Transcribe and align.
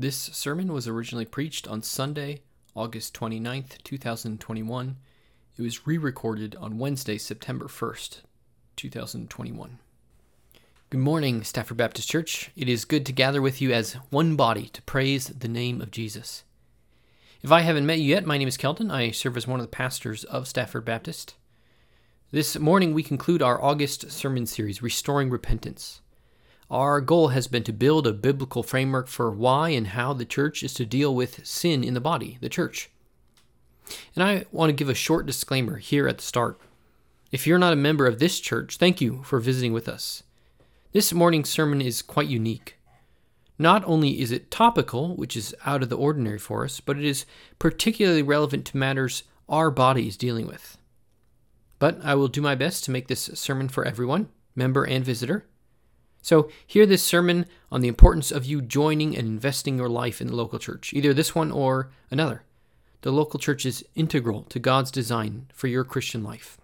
This 0.00 0.30
sermon 0.32 0.72
was 0.72 0.86
originally 0.86 1.24
preached 1.24 1.66
on 1.66 1.82
Sunday, 1.82 2.42
August 2.76 3.14
29th, 3.14 3.82
2021. 3.82 4.96
It 5.56 5.62
was 5.62 5.88
re 5.88 5.98
recorded 5.98 6.54
on 6.54 6.78
Wednesday, 6.78 7.18
September 7.18 7.66
1st, 7.66 8.18
2021. 8.76 9.80
Good 10.90 11.00
morning, 11.00 11.42
Stafford 11.42 11.78
Baptist 11.78 12.08
Church. 12.08 12.52
It 12.54 12.68
is 12.68 12.84
good 12.84 13.04
to 13.06 13.12
gather 13.12 13.42
with 13.42 13.60
you 13.60 13.72
as 13.72 13.94
one 14.10 14.36
body 14.36 14.68
to 14.68 14.82
praise 14.82 15.26
the 15.26 15.48
name 15.48 15.80
of 15.80 15.90
Jesus. 15.90 16.44
If 17.42 17.50
I 17.50 17.62
haven't 17.62 17.86
met 17.86 17.98
you 17.98 18.04
yet, 18.04 18.24
my 18.24 18.38
name 18.38 18.46
is 18.46 18.56
Kelton. 18.56 18.92
I 18.92 19.10
serve 19.10 19.36
as 19.36 19.48
one 19.48 19.58
of 19.58 19.66
the 19.66 19.76
pastors 19.76 20.22
of 20.22 20.46
Stafford 20.46 20.84
Baptist. 20.84 21.34
This 22.30 22.56
morning, 22.56 22.94
we 22.94 23.02
conclude 23.02 23.42
our 23.42 23.60
August 23.60 24.12
sermon 24.12 24.46
series, 24.46 24.80
Restoring 24.80 25.28
Repentance. 25.28 26.02
Our 26.70 27.00
goal 27.00 27.28
has 27.28 27.46
been 27.46 27.62
to 27.64 27.72
build 27.72 28.06
a 28.06 28.12
biblical 28.12 28.62
framework 28.62 29.08
for 29.08 29.30
why 29.30 29.70
and 29.70 29.88
how 29.88 30.12
the 30.12 30.26
church 30.26 30.62
is 30.62 30.74
to 30.74 30.84
deal 30.84 31.14
with 31.14 31.46
sin 31.46 31.82
in 31.82 31.94
the 31.94 32.00
body, 32.00 32.36
the 32.42 32.50
church. 32.50 32.90
And 34.14 34.22
I 34.22 34.44
want 34.52 34.68
to 34.68 34.74
give 34.74 34.90
a 34.90 34.94
short 34.94 35.24
disclaimer 35.24 35.78
here 35.78 36.06
at 36.06 36.18
the 36.18 36.24
start. 36.24 36.60
If 37.32 37.46
you're 37.46 37.58
not 37.58 37.72
a 37.72 37.76
member 37.76 38.06
of 38.06 38.18
this 38.18 38.38
church, 38.38 38.76
thank 38.76 39.00
you 39.00 39.22
for 39.22 39.40
visiting 39.40 39.72
with 39.72 39.88
us. 39.88 40.22
This 40.92 41.12
morning's 41.12 41.48
sermon 41.48 41.80
is 41.80 42.02
quite 42.02 42.28
unique. 42.28 42.76
Not 43.58 43.82
only 43.86 44.20
is 44.20 44.30
it 44.30 44.50
topical, 44.50 45.16
which 45.16 45.36
is 45.36 45.54
out 45.64 45.82
of 45.82 45.88
the 45.88 45.96
ordinary 45.96 46.38
for 46.38 46.64
us, 46.64 46.80
but 46.80 46.98
it 46.98 47.04
is 47.04 47.24
particularly 47.58 48.22
relevant 48.22 48.66
to 48.66 48.76
matters 48.76 49.22
our 49.48 49.70
body 49.70 50.06
is 50.06 50.18
dealing 50.18 50.46
with. 50.46 50.76
But 51.78 51.98
I 52.04 52.14
will 52.14 52.28
do 52.28 52.42
my 52.42 52.54
best 52.54 52.84
to 52.84 52.90
make 52.90 53.08
this 53.08 53.30
sermon 53.34 53.68
for 53.68 53.84
everyone, 53.84 54.28
member 54.54 54.84
and 54.84 55.02
visitor. 55.04 55.46
So, 56.22 56.50
hear 56.66 56.84
this 56.84 57.02
sermon 57.02 57.46
on 57.70 57.80
the 57.80 57.88
importance 57.88 58.30
of 58.30 58.44
you 58.44 58.60
joining 58.60 59.16
and 59.16 59.26
investing 59.26 59.78
your 59.78 59.88
life 59.88 60.20
in 60.20 60.26
the 60.26 60.36
local 60.36 60.58
church, 60.58 60.92
either 60.92 61.14
this 61.14 61.34
one 61.34 61.50
or 61.52 61.90
another. 62.10 62.42
The 63.02 63.12
local 63.12 63.38
church 63.38 63.64
is 63.64 63.84
integral 63.94 64.42
to 64.44 64.58
God's 64.58 64.90
design 64.90 65.46
for 65.52 65.68
your 65.68 65.84
Christian 65.84 66.24
life. 66.24 66.58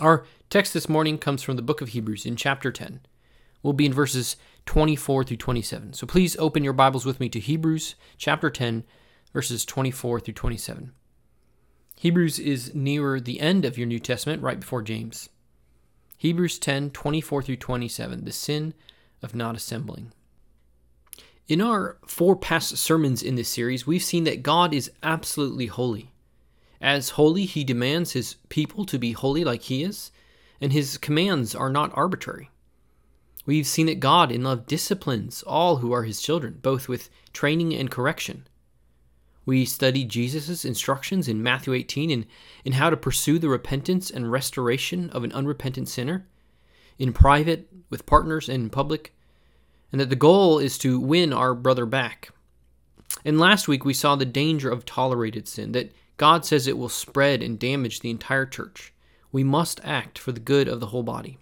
Our 0.00 0.26
text 0.50 0.74
this 0.74 0.88
morning 0.88 1.16
comes 1.18 1.42
from 1.42 1.56
the 1.56 1.62
book 1.62 1.80
of 1.80 1.88
Hebrews 1.88 2.26
in 2.26 2.36
chapter 2.36 2.72
10. 2.72 3.00
We'll 3.62 3.72
be 3.72 3.86
in 3.86 3.94
verses 3.94 4.36
24 4.66 5.24
through 5.24 5.36
27. 5.38 5.94
So 5.94 6.06
please 6.06 6.36
open 6.38 6.64
your 6.64 6.72
Bibles 6.72 7.06
with 7.06 7.20
me 7.20 7.28
to 7.30 7.40
Hebrews 7.40 7.94
chapter 8.18 8.50
10, 8.50 8.84
verses 9.32 9.64
24 9.64 10.20
through 10.20 10.34
27. 10.34 10.92
Hebrews 11.98 12.38
is 12.38 12.74
nearer 12.74 13.18
the 13.20 13.40
end 13.40 13.64
of 13.64 13.78
your 13.78 13.86
New 13.86 13.98
Testament, 13.98 14.42
right 14.42 14.60
before 14.60 14.82
James. 14.82 15.30
Hebrews 16.16 16.58
10 16.58 16.90
24 16.90 17.42
through 17.42 17.56
27, 17.56 18.24
the 18.24 18.32
sin 18.32 18.74
of 19.22 19.34
not 19.34 19.56
assembling. 19.56 20.12
In 21.48 21.60
our 21.60 21.98
four 22.06 22.34
past 22.34 22.76
sermons 22.76 23.22
in 23.22 23.36
this 23.36 23.48
series, 23.48 23.86
we've 23.86 24.02
seen 24.02 24.24
that 24.24 24.42
God 24.42 24.74
is 24.74 24.90
absolutely 25.02 25.66
holy. 25.66 26.12
As 26.80 27.10
holy, 27.10 27.44
he 27.44 27.64
demands 27.64 28.12
his 28.12 28.36
people 28.48 28.84
to 28.86 28.98
be 28.98 29.12
holy 29.12 29.44
like 29.44 29.62
he 29.62 29.82
is, 29.82 30.10
and 30.60 30.72
his 30.72 30.98
commands 30.98 31.54
are 31.54 31.70
not 31.70 31.92
arbitrary. 31.94 32.50
We've 33.44 33.66
seen 33.66 33.86
that 33.86 34.00
God, 34.00 34.32
in 34.32 34.42
love, 34.42 34.66
disciplines 34.66 35.44
all 35.44 35.76
who 35.76 35.92
are 35.92 36.02
his 36.02 36.20
children, 36.20 36.58
both 36.60 36.88
with 36.88 37.10
training 37.32 37.74
and 37.74 37.90
correction. 37.90 38.48
We 39.46 39.64
studied 39.64 40.08
Jesus' 40.08 40.64
instructions 40.64 41.28
in 41.28 41.40
Matthew 41.40 41.72
18 41.72 42.10
in, 42.10 42.26
in 42.64 42.72
how 42.72 42.90
to 42.90 42.96
pursue 42.96 43.38
the 43.38 43.48
repentance 43.48 44.10
and 44.10 44.30
restoration 44.30 45.08
of 45.10 45.22
an 45.22 45.32
unrepentant 45.32 45.88
sinner, 45.88 46.26
in 46.98 47.12
private, 47.12 47.68
with 47.88 48.06
partners, 48.06 48.48
and 48.48 48.64
in 48.64 48.70
public, 48.70 49.14
and 49.92 50.00
that 50.00 50.10
the 50.10 50.16
goal 50.16 50.58
is 50.58 50.76
to 50.78 50.98
win 50.98 51.32
our 51.32 51.54
brother 51.54 51.86
back. 51.86 52.30
And 53.24 53.38
last 53.38 53.68
week 53.68 53.84
we 53.84 53.94
saw 53.94 54.16
the 54.16 54.24
danger 54.24 54.68
of 54.68 54.84
tolerated 54.84 55.46
sin, 55.46 55.70
that 55.72 55.94
God 56.16 56.44
says 56.44 56.66
it 56.66 56.76
will 56.76 56.88
spread 56.88 57.40
and 57.40 57.56
damage 57.56 58.00
the 58.00 58.10
entire 58.10 58.46
church. 58.46 58.92
We 59.30 59.44
must 59.44 59.80
act 59.84 60.18
for 60.18 60.32
the 60.32 60.40
good 60.40 60.66
of 60.66 60.80
the 60.80 60.86
whole 60.86 61.04
body. 61.04 61.38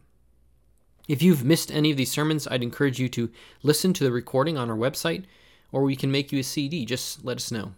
If 1.08 1.22
you've 1.22 1.44
missed 1.44 1.70
any 1.70 1.90
of 1.90 1.96
these 1.96 2.10
sermons, 2.10 2.46
I'd 2.46 2.62
encourage 2.62 2.98
you 2.98 3.08
to 3.10 3.30
listen 3.62 3.94
to 3.94 4.04
the 4.04 4.12
recording 4.12 4.58
on 4.58 4.70
our 4.70 4.76
website, 4.76 5.24
or 5.72 5.82
we 5.82 5.96
can 5.96 6.10
make 6.10 6.32
you 6.32 6.40
a 6.40 6.42
CD. 6.42 6.84
Just 6.84 7.24
let 7.24 7.38
us 7.38 7.50
know. 7.50 7.72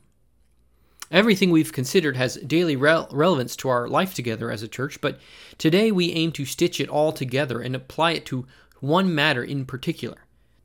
Everything 1.10 1.50
we've 1.50 1.72
considered 1.72 2.16
has 2.16 2.36
daily 2.36 2.74
re- 2.74 3.06
relevance 3.10 3.54
to 3.56 3.68
our 3.68 3.88
life 3.88 4.12
together 4.14 4.50
as 4.50 4.62
a 4.62 4.68
church, 4.68 5.00
but 5.00 5.20
today 5.56 5.92
we 5.92 6.12
aim 6.12 6.32
to 6.32 6.44
stitch 6.44 6.80
it 6.80 6.88
all 6.88 7.12
together 7.12 7.60
and 7.60 7.76
apply 7.76 8.12
it 8.12 8.26
to 8.26 8.46
one 8.80 9.14
matter 9.14 9.42
in 9.42 9.64
particular 9.64 10.16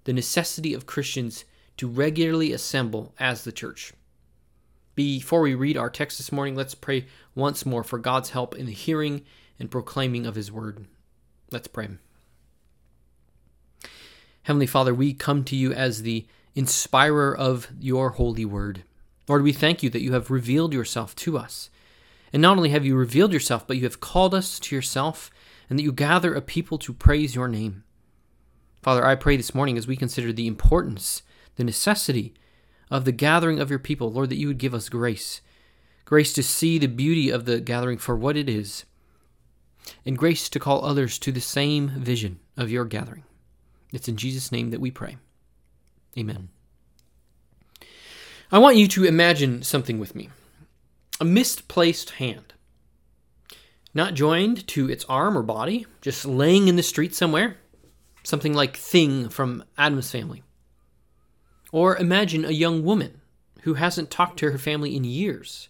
the 0.04 0.14
necessity 0.14 0.74
of 0.74 0.88
Christians 0.88 1.46
to 1.78 1.88
regularly 1.88 2.52
assemble 2.52 3.14
as 3.20 3.44
the 3.44 3.52
church. 3.52 3.94
Before 4.96 5.42
we 5.42 5.56
read 5.56 5.78
our 5.78 5.90
text 5.90 6.18
this 6.18 6.32
morning, 6.32 6.56
let's 6.56 6.76
pray 6.76 7.06
once 7.36 7.66
more 7.66 7.84
for 7.84 8.00
God's 8.00 8.32
help 8.32 8.56
in 8.56 8.66
the 8.66 8.74
hearing 8.74 9.24
and 9.60 9.72
proclaiming 9.72 10.26
of 10.26 10.36
His 10.36 10.52
word. 10.52 10.86
Let's 11.52 11.68
pray. 11.68 11.90
Heavenly 14.44 14.68
Father, 14.68 14.94
we 14.94 15.14
come 15.14 15.44
to 15.46 15.56
you 15.56 15.72
as 15.72 16.02
the 16.02 16.26
inspirer 16.56 17.36
of 17.36 17.68
your 17.80 18.12
holy 18.12 18.44
word. 18.44 18.84
Lord, 19.32 19.44
we 19.44 19.54
thank 19.54 19.82
you 19.82 19.90
that 19.92 20.02
you 20.02 20.12
have 20.12 20.30
revealed 20.30 20.74
yourself 20.74 21.16
to 21.16 21.38
us. 21.38 21.70
And 22.34 22.42
not 22.42 22.58
only 22.58 22.72
have 22.72 22.84
you 22.84 22.98
revealed 22.98 23.32
yourself, 23.32 23.66
but 23.66 23.78
you 23.78 23.84
have 23.84 24.02
called 24.02 24.36
us 24.36 24.60
to 24.60 24.76
yourself, 24.76 25.32
and 25.70 25.80
that 25.80 25.84
you 25.84 25.94
gather 25.94 26.34
a 26.34 26.42
people 26.42 26.78
to 26.80 26.92
praise 26.92 27.34
your 27.34 27.48
name. 27.48 27.86
Father, 28.82 29.06
I 29.06 29.16
pray 29.16 29.38
this 29.38 29.56
morning 29.56 29.78
as 29.78 29.88
we 29.88 29.96
consider 29.96 30.34
the 30.34 30.48
importance, 30.48 31.24
the 31.56 31.64
necessity 31.64 32.34
of 32.90 33.06
the 33.06 33.14
gathering 33.14 33.62
of 33.62 33.70
your 33.70 33.80
people, 33.80 34.12
Lord, 34.12 34.30
that 34.32 34.38
you 34.38 34.48
would 34.48 34.58
give 34.58 34.74
us 34.74 34.90
grace. 34.90 35.40
Grace 36.04 36.34
to 36.34 36.44
see 36.44 36.78
the 36.78 36.88
beauty 36.88 37.30
of 37.30 37.46
the 37.46 37.62
gathering 37.62 38.00
for 38.00 38.18
what 38.18 38.36
it 38.36 38.50
is, 38.50 38.84
and 40.06 40.18
grace 40.18 40.50
to 40.50 40.60
call 40.60 40.84
others 40.84 41.18
to 41.20 41.32
the 41.32 41.40
same 41.40 41.88
vision 41.88 42.42
of 42.58 42.70
your 42.70 42.84
gathering. 42.84 43.24
It's 43.94 44.10
in 44.10 44.18
Jesus' 44.18 44.52
name 44.52 44.72
that 44.72 44.82
we 44.82 44.92
pray. 44.92 45.16
Amen. 46.18 46.50
I 48.54 48.60
want 48.60 48.76
you 48.76 48.90
to 48.90 49.06
imagine 49.06 49.64
something 49.64 49.98
with 49.98 50.14
me 50.14 50.30
a 51.22 51.26
misplaced 51.26 52.12
hand. 52.12 52.54
Not 53.94 54.14
joined 54.14 54.68
to 54.70 54.90
its 54.90 55.06
arm 55.06 55.38
or 55.38 55.44
body, 55.44 55.86
just 56.02 56.26
laying 56.26 56.68
in 56.68 56.76
the 56.76 56.84
street 56.84 57.16
somewhere. 57.16 57.58
Something 58.24 58.54
like 58.54 58.76
Thing 58.76 59.30
from 59.30 59.64
Addams 59.78 60.12
Family. 60.12 60.44
Or 61.72 61.96
imagine 61.96 62.44
a 62.44 62.52
young 62.52 62.84
woman 62.84 63.22
who 63.62 63.76
hasn't 63.76 64.12
talked 64.12 64.40
to 64.40 64.52
her 64.52 64.58
family 64.58 64.98
in 64.98 65.06
years, 65.06 65.70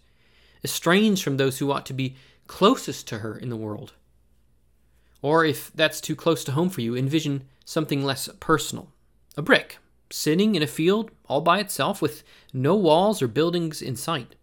estranged 0.64 1.22
from 1.22 1.36
those 1.36 1.58
who 1.58 1.70
ought 1.70 1.86
to 1.86 1.94
be 1.94 2.16
closest 2.48 3.06
to 3.08 3.18
her 3.18 3.36
in 3.36 3.48
the 3.48 3.56
world. 3.56 3.92
Or 5.20 5.44
if 5.44 5.70
that's 5.72 6.00
too 6.00 6.16
close 6.16 6.42
to 6.44 6.52
home 6.52 6.68
for 6.68 6.80
you, 6.80 6.96
envision 6.96 7.44
something 7.64 8.04
less 8.04 8.28
personal 8.40 8.88
a 9.36 9.42
brick 9.42 9.78
sitting 10.12 10.54
in 10.54 10.62
a 10.62 10.66
field 10.66 11.10
all 11.26 11.40
by 11.40 11.58
itself 11.58 12.02
with 12.02 12.22
no 12.52 12.74
walls 12.74 13.22
or 13.22 13.28
buildings 13.28 13.80
in 13.80 13.96
sight. 13.96 14.34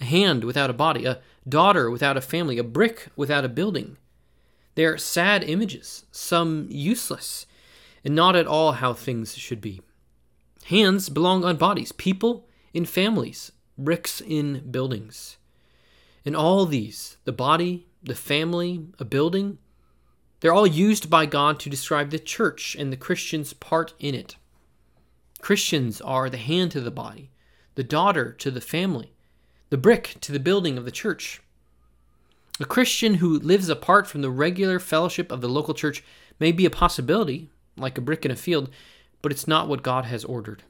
A 0.00 0.04
hand 0.04 0.44
without 0.44 0.70
a 0.70 0.74
body, 0.74 1.04
a 1.04 1.20
daughter 1.48 1.90
without 1.90 2.16
a 2.16 2.20
family, 2.20 2.58
a 2.58 2.64
brick 2.64 3.08
without 3.16 3.44
a 3.44 3.48
building. 3.48 3.96
They 4.74 4.84
are 4.84 4.98
sad 4.98 5.44
images, 5.44 6.06
some 6.10 6.66
useless, 6.70 7.46
and 8.04 8.14
not 8.14 8.36
at 8.36 8.46
all 8.46 8.72
how 8.72 8.92
things 8.92 9.36
should 9.36 9.60
be. 9.60 9.82
Hands 10.66 11.08
belong 11.08 11.44
on 11.44 11.56
bodies, 11.56 11.92
people 11.92 12.48
in 12.72 12.84
families, 12.84 13.52
bricks 13.76 14.20
in 14.20 14.70
buildings. 14.70 15.36
In 16.24 16.34
all 16.34 16.66
these, 16.66 17.16
the 17.24 17.32
body, 17.32 17.86
the 18.02 18.14
family, 18.14 18.86
a 18.98 19.04
building, 19.04 19.58
they're 20.40 20.54
all 20.54 20.66
used 20.66 21.10
by 21.10 21.26
God 21.26 21.60
to 21.60 21.70
describe 21.70 22.10
the 22.10 22.18
church 22.18 22.74
and 22.78 22.92
the 22.92 22.96
Christian's 22.96 23.52
part 23.52 23.92
in 23.98 24.14
it. 24.14 24.36
Christians 25.40 26.00
are 26.00 26.28
the 26.28 26.38
hand 26.38 26.70
to 26.72 26.80
the 26.80 26.90
body, 26.90 27.30
the 27.74 27.84
daughter 27.84 28.32
to 28.32 28.50
the 28.50 28.60
family, 28.60 29.12
the 29.70 29.78
brick 29.78 30.16
to 30.20 30.32
the 30.32 30.40
building 30.40 30.76
of 30.76 30.84
the 30.84 30.90
church. 30.90 31.40
A 32.58 32.64
Christian 32.64 33.14
who 33.14 33.38
lives 33.38 33.68
apart 33.68 34.06
from 34.06 34.20
the 34.20 34.30
regular 34.30 34.78
fellowship 34.78 35.30
of 35.32 35.40
the 35.40 35.48
local 35.48 35.74
church 35.74 36.04
may 36.38 36.52
be 36.52 36.66
a 36.66 36.70
possibility, 36.70 37.48
like 37.76 37.96
a 37.96 38.02
brick 38.02 38.24
in 38.24 38.30
a 38.30 38.36
field, 38.36 38.70
but 39.22 39.32
it's 39.32 39.48
not 39.48 39.68
what 39.68 39.82
God 39.82 40.04
has 40.06 40.24
ordered. 40.24 40.62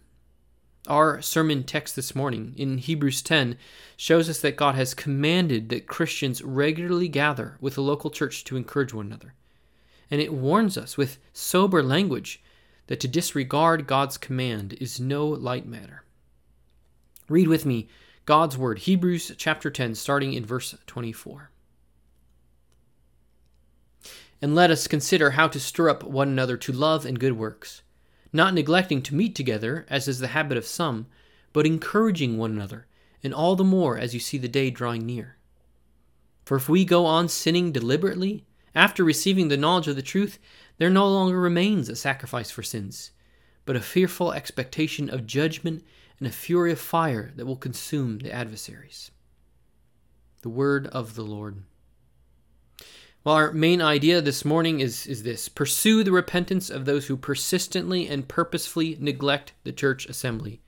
Our 0.89 1.21
sermon 1.21 1.65
text 1.65 1.95
this 1.95 2.15
morning 2.15 2.55
in 2.57 2.79
Hebrews 2.79 3.23
10 3.23 3.57
shows 3.97 4.29
us 4.29 4.41
that 4.41 4.57
God 4.57 4.75
has 4.77 4.95
commanded 4.95 5.69
that 5.69 5.87
Christians 5.87 6.43
regularly 6.43 7.09
gather 7.09 7.57
with 7.61 7.75
the 7.75 7.83
local 7.83 8.11
church 8.11 8.45
to 8.45 8.57
encourage 8.57 8.95
one 8.95 9.07
another. 9.07 9.35
And 10.11 10.21
it 10.21 10.33
warns 10.33 10.77
us 10.77 10.97
with 10.97 11.19
sober 11.33 11.83
language 11.83 12.43
that 12.89 13.01
to 13.01 13.09
disregard 13.09 13.87
God's 13.87 14.19
command 14.19 14.73
is 14.81 14.99
no 14.99 15.27
light 15.27 15.67
matter. 15.67 16.05
Read 17.29 17.47
with 17.47 17.65
me 17.65 17.89
God's 18.25 18.59
word, 18.59 18.81
Hebrews 18.81 19.33
chapter 19.37 19.71
10, 19.71 19.95
starting 19.95 20.33
in 20.33 20.45
verse 20.45 20.75
24. 20.87 21.51
And 24.43 24.55
let 24.55 24.71
us 24.71 24.89
consider 24.89 25.31
how 25.31 25.49
to 25.49 25.61
stir 25.61 25.89
up 25.89 26.03
one 26.03 26.29
another 26.29 26.57
to 26.57 26.73
love 26.73 27.07
and 27.07 27.21
good 27.21 27.37
works, 27.37 27.83
not 28.33 28.55
neglecting 28.55 29.03
to 29.03 29.15
meet 29.15 29.35
together, 29.35 29.87
as 29.89 30.09
is 30.09 30.19
the 30.19 30.29
habit 30.29 30.57
of 30.57 30.67
some, 30.67 31.07
but 31.53 31.67
encouraging 31.67 32.39
one 32.39 32.51
another, 32.51 32.87
and 33.23 33.35
all 33.35 33.55
the 33.55 33.65
more 33.65 33.99
as 33.99 34.15
you 34.15 34.21
see 34.21 34.39
the 34.39 34.49
day 34.49 34.71
drawing 34.71 35.05
near. 35.05 35.37
For 36.45 36.57
if 36.57 36.69
we 36.69 36.85
go 36.85 37.07
on 37.07 37.29
sinning 37.29 37.71
deliberately, 37.71 38.47
after 38.75 39.03
receiving 39.03 39.49
the 39.49 39.57
knowledge 39.57 39.89
of 39.89 39.97
the 39.97 40.03
truth, 40.03 40.39
there 40.79 40.91
no 40.91 41.09
longer 41.09 41.39
remains 41.39 41.89
a 41.89 41.97
sacrifice 41.97 42.51
for 42.51 42.63
sins, 42.63 43.11
but 43.65 43.77
a 43.77 43.81
fearful 43.81 44.33
expectation 44.33 45.11
of 45.11 45.27
judgment 45.27 45.85
and 46.19 46.29
a 46.29 46.33
fury 46.33 46.73
of 46.73 46.81
fire 46.81 47.33
that 47.37 47.47
will 47.47 47.57
consume 47.57 48.19
the 48.19 48.33
adversaries. 48.33 49.11
The 50.43 50.49
word 50.49 50.87
of 50.89 51.15
the 51.17 51.23
Lord. 51.23 51.63
Well, 53.23 53.35
our 53.35 53.53
main 53.53 53.83
idea 53.83 54.23
this 54.23 54.47
morning 54.47 54.81
is, 54.81 55.07
is 55.07 55.23
this 55.23 55.49
pursue 55.49 56.03
the 56.03 56.13
repentance 56.13 56.71
of 56.71 56.87
those 56.87 57.09
who 57.09 57.17
persistently 57.19 58.09
and 58.09 58.27
purposefully 58.27 58.97
neglect 58.99 59.53
the 59.65 59.73
church 59.73 60.07
assembly. 60.07 60.63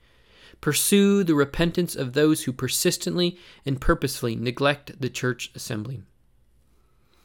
Pursue 0.61 1.23
the 1.23 1.33
repentance 1.33 1.95
of 1.95 2.13
those 2.13 2.43
who 2.43 2.53
persistently 2.53 3.37
and 3.65 3.81
purposefully 3.81 4.35
neglect 4.35 5.01
the 5.01 5.09
church 5.09 5.51
assembly. 5.55 6.03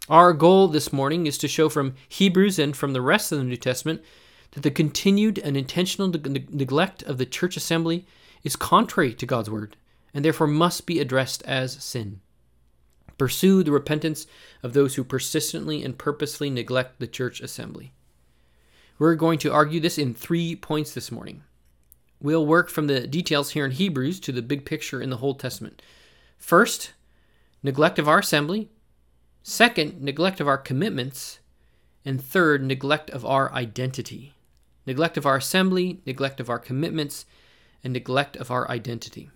Our 0.09 0.33
goal 0.33 0.69
this 0.69 0.91
morning 0.91 1.27
is 1.27 1.37
to 1.37 1.49
show 1.49 1.69
from 1.69 1.95
Hebrews 2.09 2.59
and 2.59 2.75
from 2.75 2.95
the 2.95 3.03
rest 3.03 3.31
of 3.31 3.37
the 3.37 3.45
New 3.45 3.59
Testament 3.59 4.03
that 4.53 4.63
the 4.63 4.71
continued 4.71 5.39
and 5.39 5.55
intentional 5.55 6.09
neglect 6.09 7.03
of 7.03 7.19
the 7.19 7.27
church 7.27 7.59
assembly 7.59 8.07
is 8.43 8.57
contrary 8.57 9.13
to 9.13 9.27
God's 9.27 9.51
word 9.51 9.77
and 10.15 10.25
therefore 10.25 10.47
must 10.47 10.87
be 10.87 10.99
addressed 10.99 11.43
as 11.43 11.85
sin. 11.85 12.21
Pursue 13.19 13.63
the 13.63 13.71
repentance 13.71 14.27
of 14.63 14.73
those 14.73 14.95
who 14.95 15.05
persistently 15.05 15.85
and 15.85 15.99
purposely 15.99 16.49
neglect 16.49 17.01
the 17.01 17.07
church 17.07 17.43
assembly. 17.43 17.93
We're 18.99 19.15
going 19.15 19.39
to 19.41 19.53
argue 19.53 19.79
this 19.79 19.99
in 19.99 20.15
three 20.15 20.57
points 20.57 20.95
this 20.95 21.13
morning. 21.13 21.43
We'll 22.19 22.47
work 22.47 22.71
from 22.71 22.87
the 22.87 23.07
details 23.07 23.51
here 23.51 23.67
in 23.67 23.73
Hebrews 23.73 24.21
to 24.21 24.33
the 24.33 24.41
big 24.41 24.65
picture 24.65 25.03
in 25.03 25.11
the 25.11 25.19
whole 25.19 25.35
Testament. 25.35 25.83
First, 26.39 26.93
neglect 27.63 27.99
of 27.99 28.09
our 28.09 28.21
assembly. 28.21 28.71
Second, 29.49 30.03
neglect 30.03 30.41
of 30.41 30.47
our 30.47 30.59
commitments. 30.59 31.39
And 32.05 32.23
third, 32.23 32.63
neglect 32.63 33.09
of 33.09 33.25
our 33.25 33.51
identity. 33.55 34.35
Neglect 34.85 35.17
of 35.17 35.25
our 35.25 35.37
assembly, 35.37 36.03
neglect 36.05 36.39
of 36.39 36.51
our 36.51 36.59
commitments, 36.59 37.25
and 37.83 37.95
neglect 37.95 38.37
of 38.37 38.51
our 38.51 38.71
identity. 38.71 39.31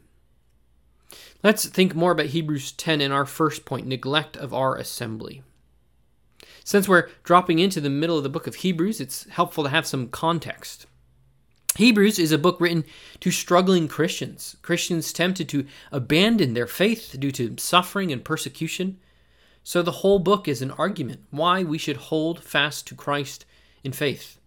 Let's 1.43 1.65
think 1.65 1.95
more 1.95 2.13
about 2.13 2.27
Hebrews 2.27 2.73
10 2.73 3.01
in 3.01 3.11
our 3.11 3.25
first 3.25 3.65
point 3.65 3.87
neglect 3.87 4.37
of 4.37 4.53
our 4.53 4.77
assembly. 4.77 5.43
Since 6.63 6.87
we're 6.87 7.09
dropping 7.25 7.59
into 7.59 7.81
the 7.81 7.89
middle 7.89 8.19
of 8.19 8.23
the 8.23 8.29
book 8.29 8.47
of 8.47 8.57
Hebrews, 8.57 9.01
it's 9.01 9.25
helpful 9.31 9.65
to 9.65 9.71
have 9.71 9.87
some 9.87 10.09
context. 10.09 10.85
Hebrews 11.77 12.19
is 12.19 12.33
a 12.33 12.39
book 12.39 12.61
written 12.61 12.85
to 13.21 13.31
struggling 13.31 13.89
Christians, 13.89 14.59
Christians 14.61 15.11
tempted 15.11 15.49
to 15.49 15.67
abandon 15.91 16.53
their 16.53 16.67
faith 16.67 17.17
due 17.19 17.33
to 17.33 17.57
suffering 17.57 18.13
and 18.13 18.23
persecution. 18.23 18.99
So 19.65 19.83
the 19.83 19.93
whole 19.93 20.19
book 20.19 20.49
is 20.49 20.63
an 20.63 20.73
argument 20.73 21.21
why 21.31 21.63
we 21.63 21.79
should 21.79 21.97
hold 21.97 22.43
fast 22.43 22.87
to 22.89 22.95
Christ 22.95 23.45
in 23.85 23.93
faith. 23.93 24.39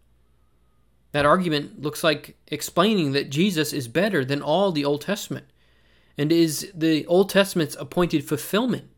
That 1.11 1.25
argument 1.25 1.81
looks 1.81 2.03
like 2.03 2.35
explaining 2.47 3.13
that 3.13 3.29
Jesus 3.29 3.71
is 3.71 3.87
better 3.87 4.25
than 4.25 4.41
all 4.41 4.71
the 4.71 4.83
Old 4.83 5.01
Testament 5.01 5.45
and 6.17 6.31
is 6.31 6.71
the 6.73 7.05
Old 7.07 7.29
Testament's 7.29 7.75
appointed 7.79 8.25
fulfillment. 8.25 8.89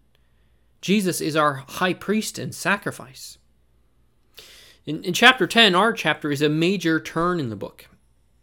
Jesus 0.81 1.21
is 1.21 1.35
our 1.35 1.63
high 1.67 1.93
priest 1.93 2.39
and 2.39 2.53
sacrifice. 2.53 3.37
In, 4.85 5.03
in 5.03 5.13
chapter 5.13 5.45
10, 5.45 5.75
our 5.75 5.93
chapter 5.93 6.31
is 6.31 6.41
a 6.41 6.49
major 6.49 6.99
turn 6.99 7.39
in 7.39 7.49
the 7.49 7.55
book. 7.55 7.87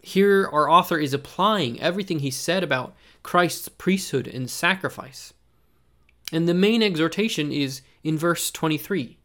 Here, 0.01 0.49
our 0.53 0.69
author 0.69 0.99
is 0.99 1.15
applying 1.15 1.81
everything 1.81 2.19
he 2.19 2.31
said 2.31 2.63
about 2.63 2.95
Christ's 3.23 3.69
priesthood 3.69 4.27
and 4.27 4.51
sacrifice. 4.51 5.33
And 6.33 6.49
the 6.49 6.55
main 6.55 6.83
exhortation 6.83 7.53
is 7.53 7.83
in 8.03 8.19
verse 8.19 8.51
23. 8.51 9.19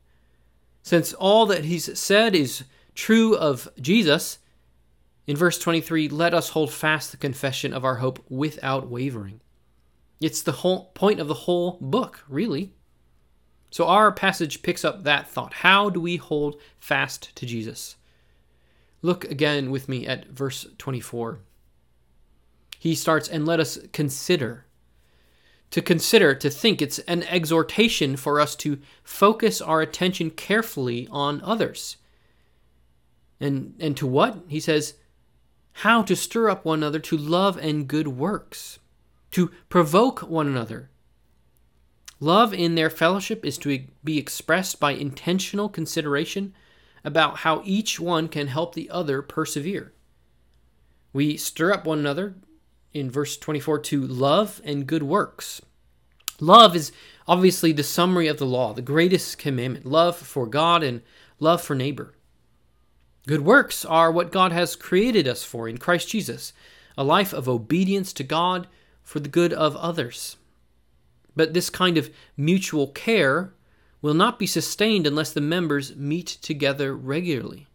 Since 0.84 1.14
all 1.14 1.46
that 1.48 1.66
he's 1.66 1.98
said 1.98 2.36
is 2.36 2.64
true 2.96 3.36
of 3.36 3.70
Jesus, 3.80 4.40
in 5.28 5.38
verse 5.38 5.60
23, 5.60 6.10
let 6.10 6.34
us 6.34 6.50
hold 6.50 6.72
fast 6.72 7.12
the 7.12 7.18
confession 7.18 7.74
of 7.74 7.86
our 7.86 7.98
hope 7.98 8.24
without 8.30 8.90
wavering. 8.90 9.42
It's 10.20 10.42
the 10.42 10.52
whole 10.52 10.86
point 10.96 11.20
of 11.20 11.28
the 11.28 11.34
whole 11.34 11.78
book, 11.80 12.24
really. 12.28 12.74
So 13.72 13.86
our 13.88 14.12
passage 14.12 14.64
picks 14.64 14.84
up 14.84 15.04
that 15.04 15.30
thought. 15.30 15.54
How 15.54 15.90
do 15.90 16.02
we 16.02 16.18
hold 16.18 16.60
fast 16.80 17.36
to 17.36 17.46
Jesus? 17.46 17.96
Look 19.02 19.26
again 19.26 19.72
with 19.72 19.88
me 19.88 20.08
at 20.08 20.28
verse 20.28 20.66
24. 20.78 21.40
He 22.80 22.96
starts, 22.96 23.30
and 23.30 23.46
let 23.46 23.60
us 23.60 23.78
consider. 23.94 24.66
To 25.72 25.82
consider, 25.82 26.34
to 26.34 26.50
think, 26.50 26.82
it's 26.82 27.00
an 27.00 27.24
exhortation 27.24 28.16
for 28.16 28.40
us 28.40 28.56
to 28.58 28.80
focus 29.04 29.62
our 29.62 29.82
attention 29.82 30.32
carefully 30.32 31.08
on 31.12 31.42
others. 31.42 31.98
And, 33.40 33.76
and 33.80 33.96
to 33.98 34.08
what? 34.08 34.40
He 34.48 34.60
says, 34.60 34.96
how 35.74 36.02
to 36.02 36.16
stir 36.16 36.50
up 36.50 36.66
one 36.66 36.80
another 36.80 37.00
to 37.00 37.16
love 37.16 37.58
and 37.58 37.88
good 37.88 38.08
works, 38.08 38.80
to 39.32 39.52
provoke 39.70 40.22
one 40.22 40.48
another. 40.48 40.90
Love 42.20 42.54
in 42.54 42.76
their 42.76 42.90
fellowship 42.90 43.46
is 43.46 43.58
to 43.60 43.86
be 44.04 44.18
expressed 44.18 44.80
by 44.80 44.92
intentional 44.92 45.70
consideration 45.70 46.54
about 47.06 47.38
how 47.38 47.62
each 47.64 48.00
one 48.00 48.28
can 48.28 48.48
help 48.48 48.76
the 48.76 48.90
other 48.90 49.22
persevere. 49.22 49.94
We 51.14 51.38
stir 51.38 51.72
up 51.72 51.86
one 51.86 52.00
another 52.00 52.36
in 52.94 53.10
verse 53.10 53.38
24 53.38 53.80
to 53.80 54.02
love 54.02 54.62
and 54.64 54.88
good 54.88 55.04
works. 55.04 55.62
Love 56.40 56.76
is 56.76 56.92
obviously 57.28 57.72
the 57.72 57.84
summary 57.84 58.28
of 58.28 58.38
the 58.38 58.46
law, 58.46 58.74
the 58.74 58.82
greatest 58.82 59.38
commandment 59.38 59.86
love 59.86 60.16
for 60.16 60.46
God 60.48 60.84
and 60.84 61.02
love 61.40 61.62
for 61.62 61.76
neighbor. 61.76 62.16
Good 63.28 63.42
works 63.42 63.86
are 63.86 64.12
what 64.12 64.32
God 64.32 64.52
has 64.52 64.76
created 64.76 65.28
us 65.28 65.44
for 65.44 65.68
in 65.68 65.78
Christ 65.78 66.10
Jesus 66.10 66.54
a 66.98 67.04
life 67.04 67.32
of 67.32 67.48
obedience 67.48 68.12
to 68.12 68.24
God 68.24 68.68
for 69.02 69.22
the 69.22 69.30
good 69.30 69.54
of 69.54 69.76
others. 69.78 70.36
But 71.34 71.54
this 71.54 71.70
kind 71.70 71.98
of 71.98 72.10
mutual 72.36 72.88
care 72.88 73.54
will 74.02 74.14
not 74.14 74.38
be 74.38 74.46
sustained 74.46 75.08
unless 75.08 75.32
the 75.32 75.40
members 75.40 75.96
meet 75.96 76.28
together 76.28 76.94
regularly. 76.94 77.68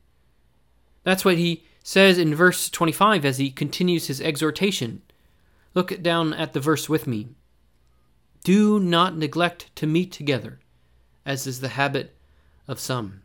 That's 1.04 1.24
what 1.24 1.38
he 1.38 1.64
says 1.82 2.18
in 2.18 2.34
verse 2.34 2.68
25 2.68 3.24
as 3.24 3.38
he 3.38 3.50
continues 3.50 4.08
his 4.08 4.20
exhortation. 4.20 5.00
Look 5.74 6.02
down 6.02 6.32
at 6.32 6.52
the 6.52 6.60
verse 6.60 6.88
with 6.88 7.06
me. 7.06 7.28
Do 8.44 8.78
not 8.78 9.16
neglect 9.16 9.74
to 9.76 9.86
meet 9.86 10.12
together, 10.12 10.60
as 11.26 11.46
is 11.46 11.60
the 11.60 11.70
habit 11.70 12.14
of 12.68 12.78
some. 12.78 13.22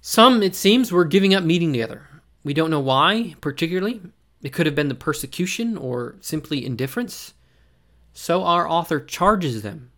Some, 0.00 0.42
it 0.42 0.54
seems, 0.54 0.90
were 0.90 1.04
giving 1.04 1.34
up 1.34 1.44
meeting 1.44 1.72
together. 1.72 2.08
We 2.42 2.54
don't 2.54 2.70
know 2.70 2.80
why, 2.80 3.34
particularly. 3.40 4.00
It 4.42 4.52
could 4.54 4.64
have 4.64 4.74
been 4.74 4.88
the 4.88 4.94
persecution 4.94 5.76
or 5.76 6.16
simply 6.20 6.64
indifference. 6.64 7.34
So 8.14 8.44
our 8.44 8.66
author 8.66 8.98
charges 8.98 9.62
them 9.62 9.90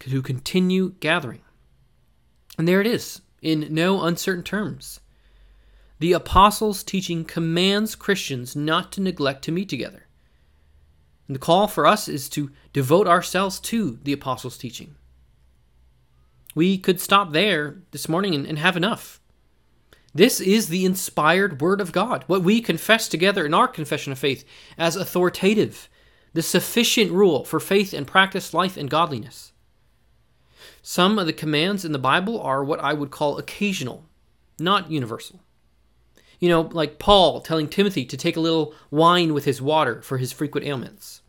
to 0.00 0.22
continue 0.22 0.94
gathering. 1.00 1.42
And 2.56 2.66
there 2.66 2.80
it 2.80 2.86
is, 2.86 3.20
in 3.42 3.66
no 3.70 4.02
uncertain 4.02 4.44
terms. 4.44 5.00
The 5.98 6.12
apostles' 6.12 6.82
teaching 6.82 7.24
commands 7.24 7.94
Christians 7.94 8.56
not 8.56 8.92
to 8.92 9.00
neglect 9.00 9.42
to 9.44 9.52
meet 9.52 9.68
together. 9.68 10.07
And 11.28 11.34
the 11.34 11.40
call 11.40 11.68
for 11.68 11.86
us 11.86 12.08
is 12.08 12.28
to 12.30 12.50
devote 12.72 13.06
ourselves 13.06 13.60
to 13.60 13.98
the 14.02 14.14
apostles' 14.14 14.58
teaching. 14.58 14.96
We 16.54 16.78
could 16.78 17.00
stop 17.00 17.32
there 17.32 17.76
this 17.92 18.08
morning 18.08 18.34
and, 18.34 18.46
and 18.46 18.58
have 18.58 18.76
enough. 18.76 19.20
This 20.14 20.40
is 20.40 20.68
the 20.68 20.86
inspired 20.86 21.60
Word 21.60 21.80
of 21.80 21.92
God, 21.92 22.24
what 22.26 22.42
we 22.42 22.60
confess 22.62 23.08
together 23.08 23.44
in 23.44 23.54
our 23.54 23.68
confession 23.68 24.10
of 24.10 24.18
faith 24.18 24.44
as 24.78 24.96
authoritative, 24.96 25.88
the 26.32 26.42
sufficient 26.42 27.12
rule 27.12 27.44
for 27.44 27.60
faith 27.60 27.92
and 27.92 28.06
practice, 28.06 28.54
life 28.54 28.76
and 28.76 28.90
godliness. 28.90 29.52
Some 30.82 31.18
of 31.18 31.26
the 31.26 31.32
commands 31.34 31.84
in 31.84 31.92
the 31.92 31.98
Bible 31.98 32.40
are 32.40 32.64
what 32.64 32.80
I 32.80 32.94
would 32.94 33.10
call 33.10 33.36
occasional, 33.36 34.06
not 34.58 34.90
universal. 34.90 35.40
You 36.38 36.48
know, 36.48 36.62
like 36.72 36.98
Paul 36.98 37.40
telling 37.40 37.68
Timothy 37.68 38.04
to 38.04 38.16
take 38.16 38.36
a 38.36 38.40
little 38.40 38.74
wine 38.90 39.34
with 39.34 39.44
his 39.44 39.60
water 39.60 40.02
for 40.02 40.18
his 40.18 40.32
frequent 40.32 40.66
ailments. 40.66 41.22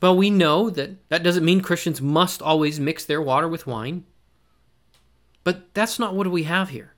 Well, 0.00 0.16
we 0.16 0.30
know 0.30 0.70
that 0.70 1.08
that 1.08 1.22
doesn't 1.22 1.44
mean 1.44 1.60
Christians 1.60 2.00
must 2.00 2.42
always 2.42 2.80
mix 2.80 3.04
their 3.04 3.22
water 3.22 3.48
with 3.48 3.66
wine. 3.66 4.04
But 5.44 5.74
that's 5.74 5.98
not 5.98 6.14
what 6.14 6.30
we 6.30 6.44
have 6.44 6.70
here. 6.70 6.94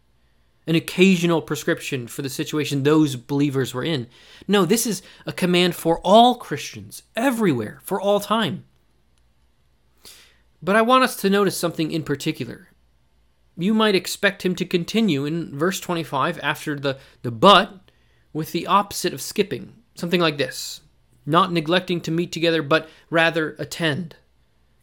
An 0.67 0.75
occasional 0.75 1.43
prescription 1.43 2.07
for 2.07 2.23
the 2.23 2.31
situation 2.31 2.83
those 2.83 3.17
believers 3.17 3.75
were 3.75 3.85
in. 3.85 4.07
No, 4.49 4.65
this 4.65 4.87
is 4.87 5.03
a 5.27 5.33
command 5.33 5.75
for 5.75 6.01
all 6.01 6.37
Christians, 6.37 7.03
everywhere, 7.15 7.81
for 7.83 8.01
all 8.01 8.21
time. 8.21 8.65
But 10.63 10.77
I 10.77 10.83
want 10.83 11.05
us 11.05 11.17
to 11.17 11.29
notice 11.29 11.57
something 11.57 11.91
in 11.91 12.03
particular. 12.03 12.69
You 13.57 13.75
might 13.75 13.95
expect 13.95 14.45
him 14.45 14.55
to 14.57 14.65
continue 14.65 15.25
in 15.25 15.57
verse 15.57 15.81
25 15.81 16.39
after 16.43 16.79
the, 16.79 16.99
the 17.23 17.31
but 17.31 17.91
with 18.33 18.53
the 18.53 18.67
opposite 18.67 19.13
of 19.13 19.23
skipping, 19.23 19.75
something 19.95 20.21
like 20.21 20.39
this 20.39 20.81
not 21.27 21.53
neglecting 21.53 22.01
to 22.03 22.11
meet 22.11 22.33
together, 22.33 22.63
but 22.63 22.89
rather 23.11 23.57
attend, 23.59 24.17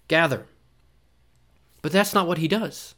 gather. 0.07 0.45
But 1.81 1.91
that's 1.91 2.13
not 2.13 2.27
what 2.27 2.39
he 2.39 2.47
does. 2.47 2.95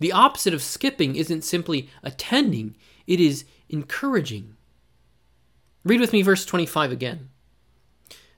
The 0.00 0.12
opposite 0.12 0.54
of 0.54 0.62
skipping 0.62 1.16
isn't 1.16 1.42
simply 1.42 1.88
attending, 2.02 2.76
it 3.06 3.20
is 3.20 3.44
encouraging. 3.68 4.56
Read 5.84 6.00
with 6.00 6.12
me 6.12 6.22
verse 6.22 6.44
25 6.44 6.92
again. 6.92 7.30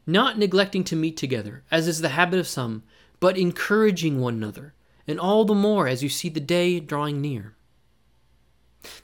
Not 0.07 0.39
neglecting 0.39 0.85
to 0.85 0.97
meet 0.97 1.17
together, 1.17 1.65
as 1.71 1.89
is 1.89 2.01
the 2.01 2.11
habit 2.11 2.39
of 2.39 2.47
some, 2.47 2.85
but 3.19 3.39
encouraging 3.39 4.21
one 4.21 4.35
another, 4.35 4.75
and 5.07 5.21
all 5.21 5.45
the 5.45 5.55
more 5.55 5.87
as 5.89 6.03
you 6.03 6.09
see 6.09 6.29
the 6.29 6.41
day 6.41 6.81
drawing 6.81 7.21
near. 7.21 7.55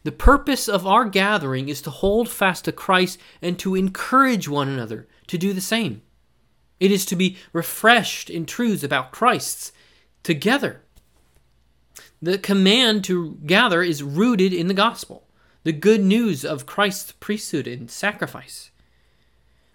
The 0.05 0.13
purpose 0.13 0.69
of 0.69 0.87
our 0.87 1.05
gathering 1.05 1.69
is 1.69 1.83
to 1.83 1.91
hold 1.91 2.29
fast 2.29 2.65
to 2.67 2.73
Christ 2.73 3.19
and 3.41 3.59
to 3.59 3.75
encourage 3.75 4.49
one 4.49 4.69
another 4.69 5.09
to 5.27 5.39
do 5.39 5.53
the 5.53 5.61
same. 5.61 6.03
It 6.81 6.91
is 6.91 7.05
to 7.07 7.17
be 7.17 7.37
refreshed 7.53 8.31
in 8.31 8.47
truths 8.47 8.83
about 8.83 9.13
Christ's 9.13 9.73
together. 10.23 10.83
The 12.21 12.39
command 12.39 13.05
to 13.05 13.39
gather 13.47 13.83
is 13.83 14.03
rooted 14.03 14.53
in 14.53 14.69
the 14.69 14.75
gospel, 14.75 15.29
the 15.65 15.73
good 15.73 16.01
news 16.01 16.45
of 16.45 16.67
Christ's 16.67 17.13
priesthood 17.13 17.67
and 17.67 17.91
sacrifice. 17.91 18.71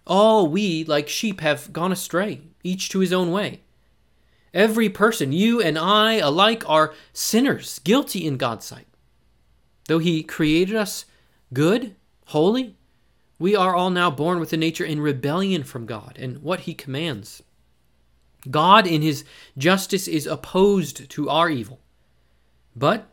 All 0.06 0.48
we, 0.48 0.86
like 0.86 1.10
sheep, 1.10 1.42
have 1.42 1.74
gone 1.74 1.92
astray, 1.92 2.42
each 2.64 2.90
to 2.90 3.00
his 3.00 3.12
own 3.12 3.32
way. 3.32 3.62
Every 4.54 4.90
person, 4.90 5.32
you 5.32 5.62
and 5.62 5.78
I 5.78 6.16
alike, 6.16 6.68
are 6.70 6.94
sinners, 7.14 7.80
guilty 7.80 8.26
in 8.26 8.38
God's 8.38 8.66
sight. 8.66 8.88
Though 9.88 10.00
He 10.00 10.24
created 10.24 10.76
us 10.76 11.06
good, 11.54 11.96
holy, 12.28 12.76
we 13.40 13.56
are 13.56 13.76
all 13.76 13.90
now 13.90 14.10
born 14.10 14.40
with 14.40 14.54
a 14.54 14.58
nature 14.58 14.86
in 14.86 15.00
rebellion 15.00 15.64
from 15.64 15.86
God 15.86 16.18
and 16.20 16.42
what 16.42 16.62
He 16.62 16.74
commands. 16.74 17.44
God, 18.50 18.88
in 18.88 19.02
His 19.02 19.26
justice, 19.58 20.08
is 20.08 20.26
opposed 20.26 21.10
to 21.10 21.30
our 21.30 21.50
evil. 21.50 21.80
But 22.76 23.10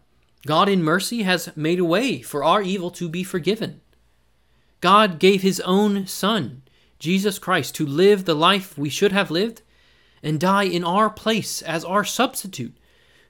God, 0.47 0.69
in 0.69 0.83
mercy, 0.83 1.23
has 1.23 1.55
made 1.57 1.79
a 1.79 1.85
way 1.85 2.23
for 2.23 2.45
our 2.45 2.63
evil 2.63 2.91
to 2.93 3.09
be 3.09 3.25
forgiven. 3.25 3.81
God 4.81 5.19
gave 5.19 5.43
His 5.43 5.61
own 5.61 6.07
Son, 6.07 6.63
Jesus 6.99 7.39
Christ, 7.39 7.75
to 7.77 7.87
live 7.87 8.25
the 8.25 8.35
life 8.35 8.79
we 8.79 8.89
should 8.89 9.13
have 9.13 9.31
lived 9.31 9.63
and 10.25 10.41
die 10.41 10.65
in 10.65 10.83
our 10.83 11.11
place 11.11 11.63
as 11.63 11.85
our 11.85 12.03
substitute, 12.03 12.77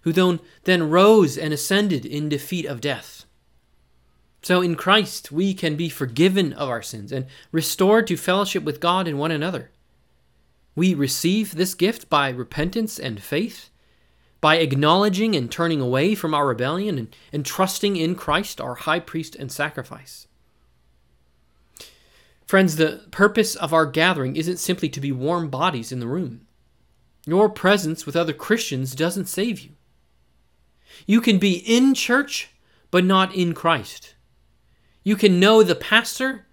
who 0.02 0.12
then 0.12 0.90
rose 0.90 1.36
and 1.36 1.52
ascended 1.52 2.06
in 2.06 2.28
defeat 2.28 2.64
of 2.64 2.80
death. 2.80 3.24
So 4.42 4.62
in 4.62 4.76
Christ, 4.76 5.32
we 5.32 5.54
can 5.54 5.74
be 5.74 5.88
forgiven 5.88 6.52
of 6.52 6.68
our 6.68 6.82
sins 6.82 7.10
and 7.10 7.26
restored 7.50 8.06
to 8.06 8.16
fellowship 8.16 8.62
with 8.62 8.80
God 8.80 9.08
and 9.08 9.18
one 9.18 9.30
another. 9.30 9.70
We 10.76 10.94
receive 10.94 11.54
this 11.54 11.74
gift 11.74 12.10
by 12.10 12.28
repentance 12.30 12.98
and 12.98 13.22
faith, 13.22 13.70
by 14.40 14.56
acknowledging 14.56 15.34
and 15.34 15.50
turning 15.50 15.80
away 15.80 16.14
from 16.14 16.34
our 16.34 16.46
rebellion 16.46 16.98
and, 16.98 17.16
and 17.32 17.46
trusting 17.46 17.96
in 17.96 18.14
Christ, 18.14 18.60
our 18.60 18.74
high 18.74 19.00
priest 19.00 19.34
and 19.34 19.50
sacrifice. 19.50 20.26
Friends, 22.46 22.76
the 22.76 23.06
purpose 23.10 23.56
of 23.56 23.72
our 23.72 23.86
gathering 23.86 24.36
isn't 24.36 24.58
simply 24.58 24.90
to 24.90 25.00
be 25.00 25.10
warm 25.10 25.48
bodies 25.48 25.90
in 25.90 26.00
the 26.00 26.06
room. 26.06 26.43
Your 27.26 27.48
presence 27.48 28.04
with 28.04 28.16
other 28.16 28.32
Christians 28.32 28.94
doesn't 28.94 29.26
save 29.26 29.60
you. 29.60 29.70
You 31.06 31.20
can 31.20 31.38
be 31.38 31.54
in 31.54 31.94
church, 31.94 32.50
but 32.90 33.04
not 33.04 33.34
in 33.34 33.54
Christ. 33.54 34.14
You 35.02 35.16
can 35.16 35.40
know 35.40 35.62
the 35.62 35.74
pastor, 35.74 36.46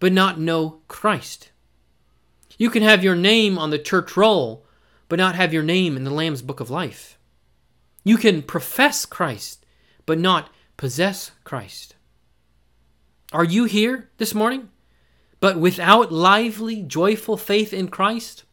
but 0.00 0.12
not 0.12 0.40
know 0.40 0.80
Christ. 0.88 1.50
You 2.58 2.70
can 2.70 2.82
have 2.82 3.04
your 3.04 3.16
name 3.16 3.58
on 3.58 3.70
the 3.70 3.78
church 3.78 4.16
roll, 4.16 4.66
but 5.08 5.18
not 5.18 5.34
have 5.34 5.52
your 5.52 5.62
name 5.62 5.96
in 5.96 6.04
the 6.04 6.10
Lamb's 6.10 6.42
book 6.42 6.60
of 6.60 6.70
life. 6.70 7.18
You 8.04 8.16
can 8.16 8.42
profess 8.42 9.04
Christ, 9.04 9.64
but 10.06 10.18
not 10.18 10.50
possess 10.76 11.32
Christ. 11.44 11.94
Are 13.32 13.44
you 13.44 13.64
here 13.64 14.10
this 14.18 14.34
morning, 14.34 14.70
but 15.40 15.58
without 15.58 16.12
lively, 16.12 16.82
joyful 16.82 17.36
faith 17.36 17.72
in 17.72 17.88
Christ? 17.88 18.44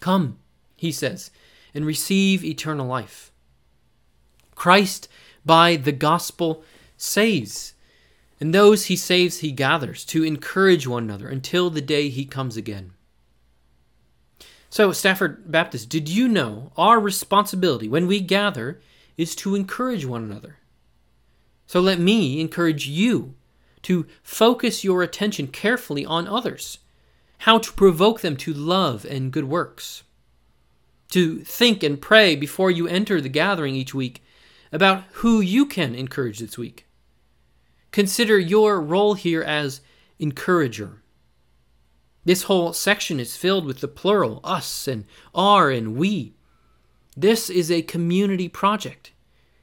Come, 0.00 0.38
he 0.78 0.90
says, 0.90 1.30
and 1.74 1.84
receive 1.84 2.42
eternal 2.42 2.86
life. 2.86 3.30
Christ, 4.54 5.08
by 5.44 5.76
the 5.76 5.92
gospel, 5.92 6.64
saves 6.96 7.74
and 8.40 8.54
those 8.54 8.86
he 8.86 8.96
saves, 8.96 9.38
he 9.38 9.50
gathers 9.50 10.04
to 10.06 10.22
encourage 10.22 10.86
one 10.86 11.04
another 11.04 11.28
until 11.28 11.70
the 11.70 11.80
day 11.80 12.08
he 12.08 12.24
comes 12.24 12.56
again. 12.56 12.92
So, 14.70 14.92
Stafford 14.92 15.50
Baptist, 15.50 15.88
did 15.88 16.08
you 16.08 16.28
know 16.28 16.72
our 16.76 17.00
responsibility 17.00 17.88
when 17.88 18.06
we 18.06 18.20
gather 18.20 18.80
is 19.16 19.34
to 19.36 19.54
encourage 19.54 20.04
one 20.04 20.22
another? 20.22 20.58
So, 21.66 21.80
let 21.80 21.98
me 21.98 22.40
encourage 22.40 22.86
you 22.86 23.34
to 23.82 24.06
focus 24.22 24.84
your 24.84 25.02
attention 25.02 25.48
carefully 25.48 26.04
on 26.04 26.28
others, 26.28 26.78
how 27.38 27.58
to 27.58 27.72
provoke 27.72 28.20
them 28.20 28.36
to 28.36 28.52
love 28.52 29.04
and 29.04 29.32
good 29.32 29.44
works, 29.44 30.04
to 31.10 31.40
think 31.40 31.82
and 31.82 32.00
pray 32.00 32.36
before 32.36 32.70
you 32.70 32.86
enter 32.86 33.20
the 33.20 33.28
gathering 33.28 33.74
each 33.74 33.94
week 33.94 34.22
about 34.72 35.04
who 35.12 35.40
you 35.40 35.64
can 35.64 35.94
encourage 35.94 36.38
this 36.38 36.58
week 36.58 36.88
Consider 37.90 38.38
your 38.38 38.80
role 38.80 39.14
here 39.14 39.42
as 39.42 39.80
encourager. 40.18 41.02
This 42.24 42.44
whole 42.44 42.72
section 42.72 43.18
is 43.18 43.36
filled 43.36 43.64
with 43.64 43.80
the 43.80 43.88
plural, 43.88 44.40
us 44.44 44.86
and 44.86 45.04
our 45.34 45.70
and 45.70 45.96
we. 45.96 46.34
This 47.16 47.48
is 47.48 47.70
a 47.70 47.82
community 47.82 48.48
project, 48.48 49.12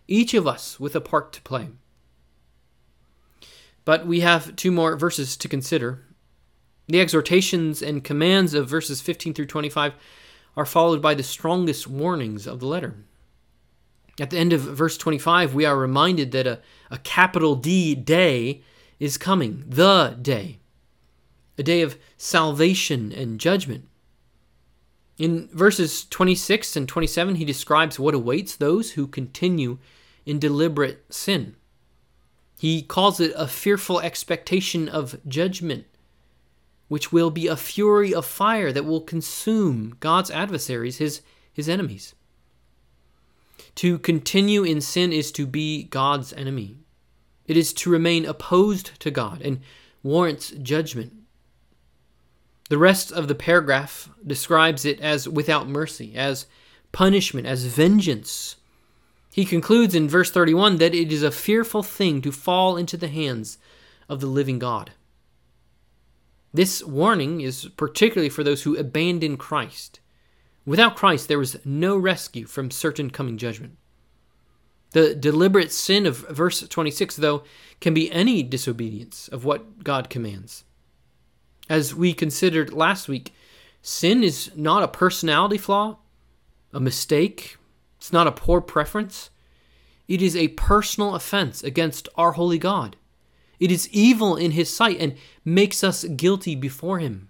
each 0.08 0.34
of 0.34 0.48
us 0.48 0.80
with 0.80 0.96
a 0.96 1.02
part 1.02 1.32
to 1.34 1.42
play. 1.44 1.70
But 3.86 4.08
we 4.08 4.22
have 4.22 4.56
two 4.56 4.72
more 4.72 4.98
verses 4.98 5.38
to 5.38 5.48
consider. 5.48 6.04
The 6.88 7.00
exhortations 7.00 7.82
and 7.82 8.04
commands 8.04 8.54
of 8.54 8.68
verses 8.68 9.02
15 9.02 9.34
through 9.34 9.46
25 9.46 9.94
are 10.56 10.66
followed 10.66 11.02
by 11.02 11.14
the 11.14 11.24
strongest 11.24 11.88
warnings 11.88 12.48
of 12.48 12.60
the 12.60 12.68
letter. 12.68 12.96
At 14.20 14.30
the 14.30 14.38
end 14.38 14.54
of 14.54 14.62
verse 14.62 14.98
25, 14.98 15.54
we 15.54 15.66
are 15.66 15.78
reminded 15.78 16.32
that 16.32 16.48
a, 16.48 16.60
a 16.90 16.98
capital 17.00 17.56
D 17.56 17.96
day 17.96 18.62
is 19.00 19.18
coming, 19.18 19.66
the 19.68 20.18
day, 20.22 20.60
a 21.58 21.64
day 21.64 21.82
of 21.82 21.98
salvation 22.18 23.12
and 23.12 23.40
judgment. 23.40 23.88
In 25.18 25.48
verses 25.54 26.06
26 26.06 26.76
and 26.76 26.88
27, 26.88 27.36
he 27.36 27.46
describes 27.46 28.00
what 28.00 28.14
awaits 28.14 28.56
those 28.56 28.92
who 28.92 29.08
continue 29.08 29.78
in 30.26 30.40
deliberate 30.40 31.06
sin. 31.14 31.56
He 32.58 32.82
calls 32.82 33.20
it 33.20 33.34
a 33.36 33.48
fearful 33.48 34.00
expectation 34.00 34.90
of 34.90 35.18
judgment, 35.28 35.86
which 36.88 37.12
will 37.12 37.32
be 37.32 37.48
a 37.48 37.58
fury 37.58 38.14
of 38.14 38.26
fire 38.26 38.72
that 38.72 38.86
will 38.86 39.02
consume 39.02 39.96
God's 40.00 40.30
adversaries, 40.30 40.98
his, 40.98 41.22
his 41.52 41.68
enemies. 41.68 42.14
To 43.76 44.00
continue 44.00 44.64
in 44.64 44.82
sin 44.82 45.12
is 45.12 45.32
to 45.34 45.46
be 45.46 45.84
God's 45.84 46.32
enemy. 46.34 46.78
It 47.48 47.58
is 47.58 47.74
to 47.74 47.90
remain 47.90 48.26
opposed 48.26 49.00
to 49.02 49.12
God 49.12 49.42
and 49.42 49.60
warrants 50.04 50.52
judgment. 50.52 51.14
The 52.70 52.78
rest 52.78 53.12
of 53.12 53.28
the 53.28 53.36
paragraph 53.36 54.10
describes 54.26 54.86
it 54.86 55.00
as 55.00 55.28
without 55.28 55.68
mercy, 55.68 56.16
as 56.16 56.48
punishment, 56.92 57.46
as 57.46 57.66
vengeance. 57.66 58.56
He 59.32 59.46
concludes 59.46 59.94
in 59.94 60.08
verse 60.08 60.32
31 60.32 60.78
that 60.78 60.96
it 60.96 61.12
is 61.12 61.22
a 61.22 61.30
fearful 61.30 61.84
thing 61.84 62.22
to 62.22 62.32
fall 62.32 62.78
into 62.78 62.98
the 62.98 63.10
hands 63.10 63.58
of 64.08 64.22
the 64.22 64.28
living 64.28 64.60
God. 64.60 64.92
This 66.56 66.82
warning 66.82 67.42
is 67.42 67.66
particularly 67.76 68.30
for 68.30 68.42
those 68.42 68.64
who 68.64 68.78
abandon 68.78 69.36
Christ. 69.36 70.00
Without 70.66 70.96
Christ, 70.96 71.28
there 71.28 71.42
is 71.42 71.60
no 71.66 71.98
rescue 71.98 72.46
from 72.46 72.72
certain 72.72 73.10
coming 73.10 73.38
judgment. 73.38 73.76
The 74.92 75.14
deliberate 75.14 75.74
sin 75.74 76.06
of 76.06 76.20
verse 76.30 76.62
26, 76.62 77.18
though, 77.18 77.44
can 77.82 77.94
be 77.94 78.10
any 78.10 78.42
disobedience 78.42 79.28
of 79.28 79.44
what 79.44 79.84
God 79.84 80.10
commands. 80.10 80.64
As 81.70 81.94
we 81.94 82.14
considered 82.14 82.72
last 82.72 83.10
week, 83.10 83.34
sin 83.82 84.24
is 84.24 84.50
not 84.56 84.82
a 84.82 84.88
personality 84.88 85.58
flaw, 85.58 85.98
a 86.72 86.80
mistake, 86.80 87.58
it's 87.98 88.14
not 88.14 88.28
a 88.28 88.32
poor 88.32 88.62
preference. 88.62 89.30
It 90.08 90.22
is 90.22 90.38
a 90.38 90.48
personal 90.50 91.16
offense 91.16 91.64
against 91.64 92.08
our 92.16 92.32
holy 92.32 92.60
God. 92.60 92.96
It 93.60 93.72
is 93.72 93.90
evil 93.90 94.36
in 94.36 94.52
His 94.52 94.74
sight 94.74 95.00
and 95.00 95.16
makes 95.44 95.84
us 95.84 96.04
guilty 96.04 96.56
before 96.56 97.00
Him. 97.00 97.30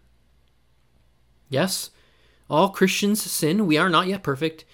Yes, 1.49 1.91
all 2.49 2.69
Christians 2.69 3.21
sin. 3.21 3.65
We 3.65 3.77
are 3.77 3.89
not 3.89 4.07
yet 4.07 4.23
perfect. 4.23 4.65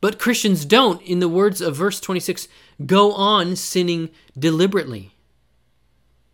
But 0.00 0.18
Christians 0.18 0.64
don't, 0.64 1.02
in 1.02 1.18
the 1.18 1.28
words 1.28 1.60
of 1.60 1.74
verse 1.74 1.98
26, 2.00 2.46
go 2.86 3.12
on 3.12 3.56
sinning 3.56 4.10
deliberately. 4.38 5.14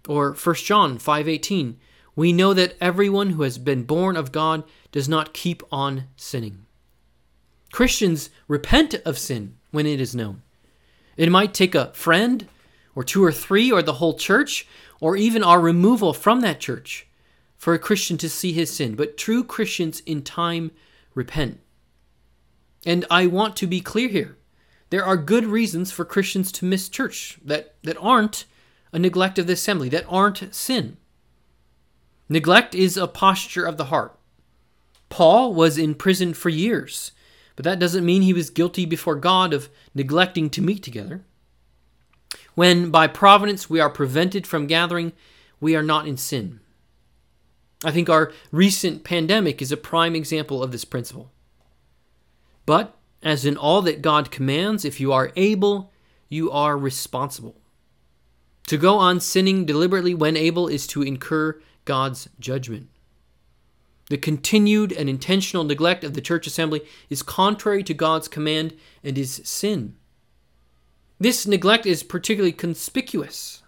Or 0.06 0.34
1 0.34 0.66
John 0.66 0.98
5:18, 0.98 1.76
we 2.14 2.32
know 2.32 2.52
that 2.52 2.76
everyone 2.80 3.30
who 3.30 3.42
has 3.42 3.56
been 3.56 3.84
born 3.84 4.16
of 4.16 4.32
God 4.32 4.64
does 4.92 5.08
not 5.08 5.32
keep 5.32 5.62
on 5.72 6.04
sinning. 6.16 6.66
Christians 7.72 8.30
repent 8.46 8.94
of 9.06 9.18
sin 9.18 9.56
when 9.70 9.86
it 9.86 10.00
is 10.00 10.14
known. 10.14 10.42
It 11.16 11.30
might 11.30 11.54
take 11.54 11.74
a 11.74 11.92
friend, 11.94 12.46
or 12.94 13.04
two 13.04 13.24
or 13.24 13.32
three, 13.32 13.70
or 13.70 13.82
the 13.82 13.94
whole 13.94 14.14
church, 14.14 14.66
or 15.00 15.16
even 15.16 15.42
our 15.42 15.60
removal 15.60 16.12
from 16.12 16.40
that 16.40 16.60
church 16.60 17.06
for 17.56 17.74
a 17.74 17.78
Christian 17.78 18.16
to 18.18 18.28
see 18.28 18.52
his 18.52 18.74
sin. 18.74 18.94
But 18.94 19.16
true 19.16 19.42
Christians 19.42 20.00
in 20.00 20.22
time 20.22 20.70
repent. 21.14 21.60
And 22.86 23.04
I 23.10 23.26
want 23.26 23.56
to 23.56 23.66
be 23.66 23.80
clear 23.80 24.08
here. 24.08 24.36
There 24.90 25.04
are 25.04 25.16
good 25.16 25.46
reasons 25.46 25.90
for 25.90 26.04
Christians 26.04 26.52
to 26.52 26.64
miss 26.64 26.88
church 26.88 27.38
that, 27.44 27.74
that 27.82 27.96
aren't 27.98 28.44
a 28.92 28.98
neglect 28.98 29.38
of 29.38 29.46
the 29.46 29.54
assembly, 29.54 29.88
that 29.88 30.04
aren't 30.08 30.54
sin. 30.54 30.96
Neglect 32.28 32.74
is 32.74 32.96
a 32.96 33.08
posture 33.08 33.64
of 33.64 33.76
the 33.76 33.86
heart. 33.86 34.16
Paul 35.08 35.54
was 35.54 35.78
in 35.78 35.94
prison 35.94 36.34
for 36.34 36.48
years, 36.48 37.12
but 37.56 37.64
that 37.64 37.78
doesn't 37.78 38.04
mean 38.04 38.22
he 38.22 38.32
was 38.32 38.50
guilty 38.50 38.84
before 38.84 39.16
God 39.16 39.52
of 39.52 39.68
neglecting 39.94 40.50
to 40.50 40.62
meet 40.62 40.82
together. 40.82 41.24
When 42.54 42.90
by 42.90 43.06
providence 43.06 43.68
we 43.68 43.80
are 43.80 43.90
prevented 43.90 44.46
from 44.46 44.66
gathering, 44.66 45.12
we 45.60 45.74
are 45.74 45.82
not 45.82 46.06
in 46.06 46.16
sin. 46.16 46.60
I 47.84 47.90
think 47.90 48.08
our 48.08 48.32
recent 48.50 49.04
pandemic 49.04 49.60
is 49.60 49.72
a 49.72 49.76
prime 49.76 50.14
example 50.14 50.62
of 50.62 50.72
this 50.72 50.84
principle. 50.84 51.30
But, 52.66 52.96
as 53.22 53.44
in 53.44 53.56
all 53.56 53.82
that 53.82 54.02
God 54.02 54.30
commands, 54.30 54.84
if 54.84 55.00
you 55.00 55.12
are 55.12 55.32
able, 55.36 55.92
you 56.28 56.50
are 56.50 56.78
responsible. 56.78 57.60
To 58.68 58.78
go 58.78 58.96
on 58.96 59.20
sinning 59.20 59.66
deliberately 59.66 60.14
when 60.14 60.36
able 60.36 60.68
is 60.68 60.86
to 60.88 61.02
incur 61.02 61.60
God's 61.84 62.28
judgment. 62.40 62.88
The 64.08 64.16
continued 64.18 64.92
and 64.92 65.08
intentional 65.08 65.64
neglect 65.64 66.04
of 66.04 66.14
the 66.14 66.20
church 66.20 66.46
assembly 66.46 66.82
is 67.10 67.22
contrary 67.22 67.82
to 67.84 67.94
God's 67.94 68.28
command 68.28 68.74
and 69.02 69.16
is 69.18 69.42
sin. 69.44 69.96
This 71.18 71.46
neglect 71.46 71.86
is 71.86 72.02
particularly 72.02 72.52
conspicuous, 72.52 73.62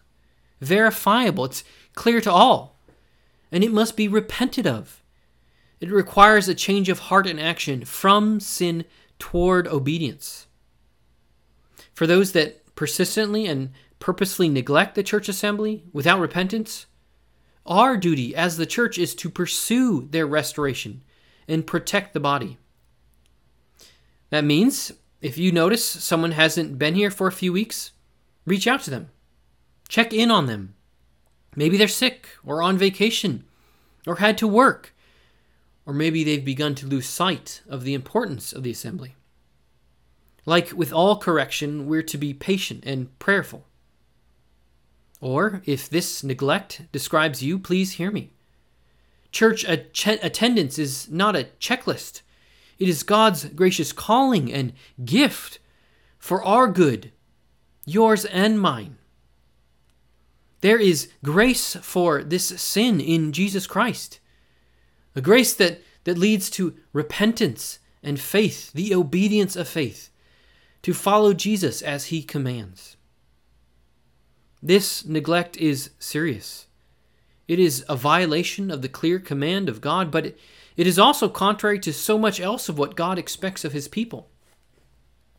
verifiable, 0.60 1.44
it's 1.44 1.64
clear 1.94 2.20
to 2.20 2.32
all, 2.32 2.78
and 3.52 3.62
it 3.62 3.72
must 3.72 3.96
be 3.96 4.08
repented 4.08 4.66
of. 4.66 5.02
It 5.80 5.90
requires 5.90 6.48
a 6.48 6.54
change 6.54 6.88
of 6.88 6.98
heart 6.98 7.26
and 7.26 7.40
action 7.40 7.84
from 7.84 8.40
sin 8.40 8.84
toward 9.18 9.68
obedience. 9.68 10.46
For 11.92 12.06
those 12.06 12.32
that 12.32 12.74
persistently 12.74 13.46
and 13.46 13.70
purposely 13.98 14.48
neglect 14.48 14.94
the 14.94 15.02
church 15.02 15.28
assembly 15.28 15.84
without 15.92 16.20
repentance, 16.20 16.86
our 17.64 17.96
duty 17.96 18.34
as 18.34 18.56
the 18.56 18.66
church 18.66 18.98
is 18.98 19.14
to 19.16 19.30
pursue 19.30 20.08
their 20.10 20.26
restoration 20.26 21.02
and 21.48 21.66
protect 21.66 22.12
the 22.12 22.20
body. 22.20 22.58
That 24.30 24.44
means 24.44 24.92
if 25.20 25.38
you 25.38 25.52
notice 25.52 25.84
someone 25.84 26.32
hasn't 26.32 26.78
been 26.78 26.94
here 26.94 27.10
for 27.10 27.26
a 27.26 27.32
few 27.32 27.52
weeks, 27.52 27.92
reach 28.44 28.66
out 28.66 28.82
to 28.82 28.90
them. 28.90 29.10
Check 29.88 30.12
in 30.12 30.30
on 30.30 30.46
them. 30.46 30.74
Maybe 31.54 31.76
they're 31.76 31.88
sick 31.88 32.28
or 32.44 32.62
on 32.62 32.76
vacation 32.76 33.44
or 34.06 34.16
had 34.16 34.36
to 34.38 34.48
work 34.48 34.92
or 35.86 35.94
maybe 35.94 36.24
they've 36.24 36.44
begun 36.44 36.74
to 36.74 36.86
lose 36.86 37.06
sight 37.06 37.62
of 37.68 37.84
the 37.84 37.94
importance 37.94 38.52
of 38.52 38.64
the 38.64 38.72
assembly. 38.72 39.14
Like 40.44 40.72
with 40.72 40.92
all 40.92 41.16
correction, 41.16 41.86
we're 41.86 42.02
to 42.02 42.18
be 42.18 42.34
patient 42.34 42.84
and 42.84 43.16
prayerful. 43.20 43.64
Or, 45.20 45.62
if 45.64 45.88
this 45.88 46.22
neglect 46.22 46.82
describes 46.92 47.42
you, 47.42 47.58
please 47.58 47.92
hear 47.92 48.10
me. 48.10 48.32
Church 49.32 49.64
attendance 49.64 50.78
is 50.78 51.08
not 51.10 51.34
a 51.34 51.48
checklist, 51.58 52.20
it 52.78 52.88
is 52.88 53.02
God's 53.02 53.46
gracious 53.46 53.92
calling 53.92 54.52
and 54.52 54.72
gift 55.04 55.58
for 56.18 56.42
our 56.42 56.68
good, 56.68 57.12
yours 57.84 58.24
and 58.24 58.60
mine. 58.60 58.98
There 60.60 60.78
is 60.78 61.10
grace 61.22 61.76
for 61.76 62.22
this 62.22 62.46
sin 62.60 63.00
in 63.00 63.32
Jesus 63.32 63.66
Christ 63.66 64.20
a 65.16 65.22
grace 65.22 65.54
that, 65.54 65.80
that 66.04 66.18
leads 66.18 66.50
to 66.50 66.76
repentance 66.92 67.78
and 68.02 68.20
faith, 68.20 68.70
the 68.72 68.94
obedience 68.94 69.56
of 69.56 69.66
faith, 69.66 70.10
to 70.82 70.92
follow 70.92 71.32
Jesus 71.32 71.82
as 71.82 72.06
he 72.06 72.22
commands. 72.22 72.96
This 74.62 75.04
neglect 75.04 75.56
is 75.56 75.90
serious. 75.98 76.66
It 77.48 77.58
is 77.58 77.84
a 77.88 77.96
violation 77.96 78.70
of 78.70 78.82
the 78.82 78.88
clear 78.88 79.18
command 79.18 79.68
of 79.68 79.80
God, 79.80 80.10
but 80.10 80.26
it, 80.26 80.38
it 80.76 80.86
is 80.86 80.98
also 80.98 81.28
contrary 81.28 81.78
to 81.80 81.92
so 81.92 82.18
much 82.18 82.40
else 82.40 82.68
of 82.68 82.78
what 82.78 82.96
God 82.96 83.18
expects 83.18 83.64
of 83.64 83.72
his 83.72 83.88
people. 83.88 84.28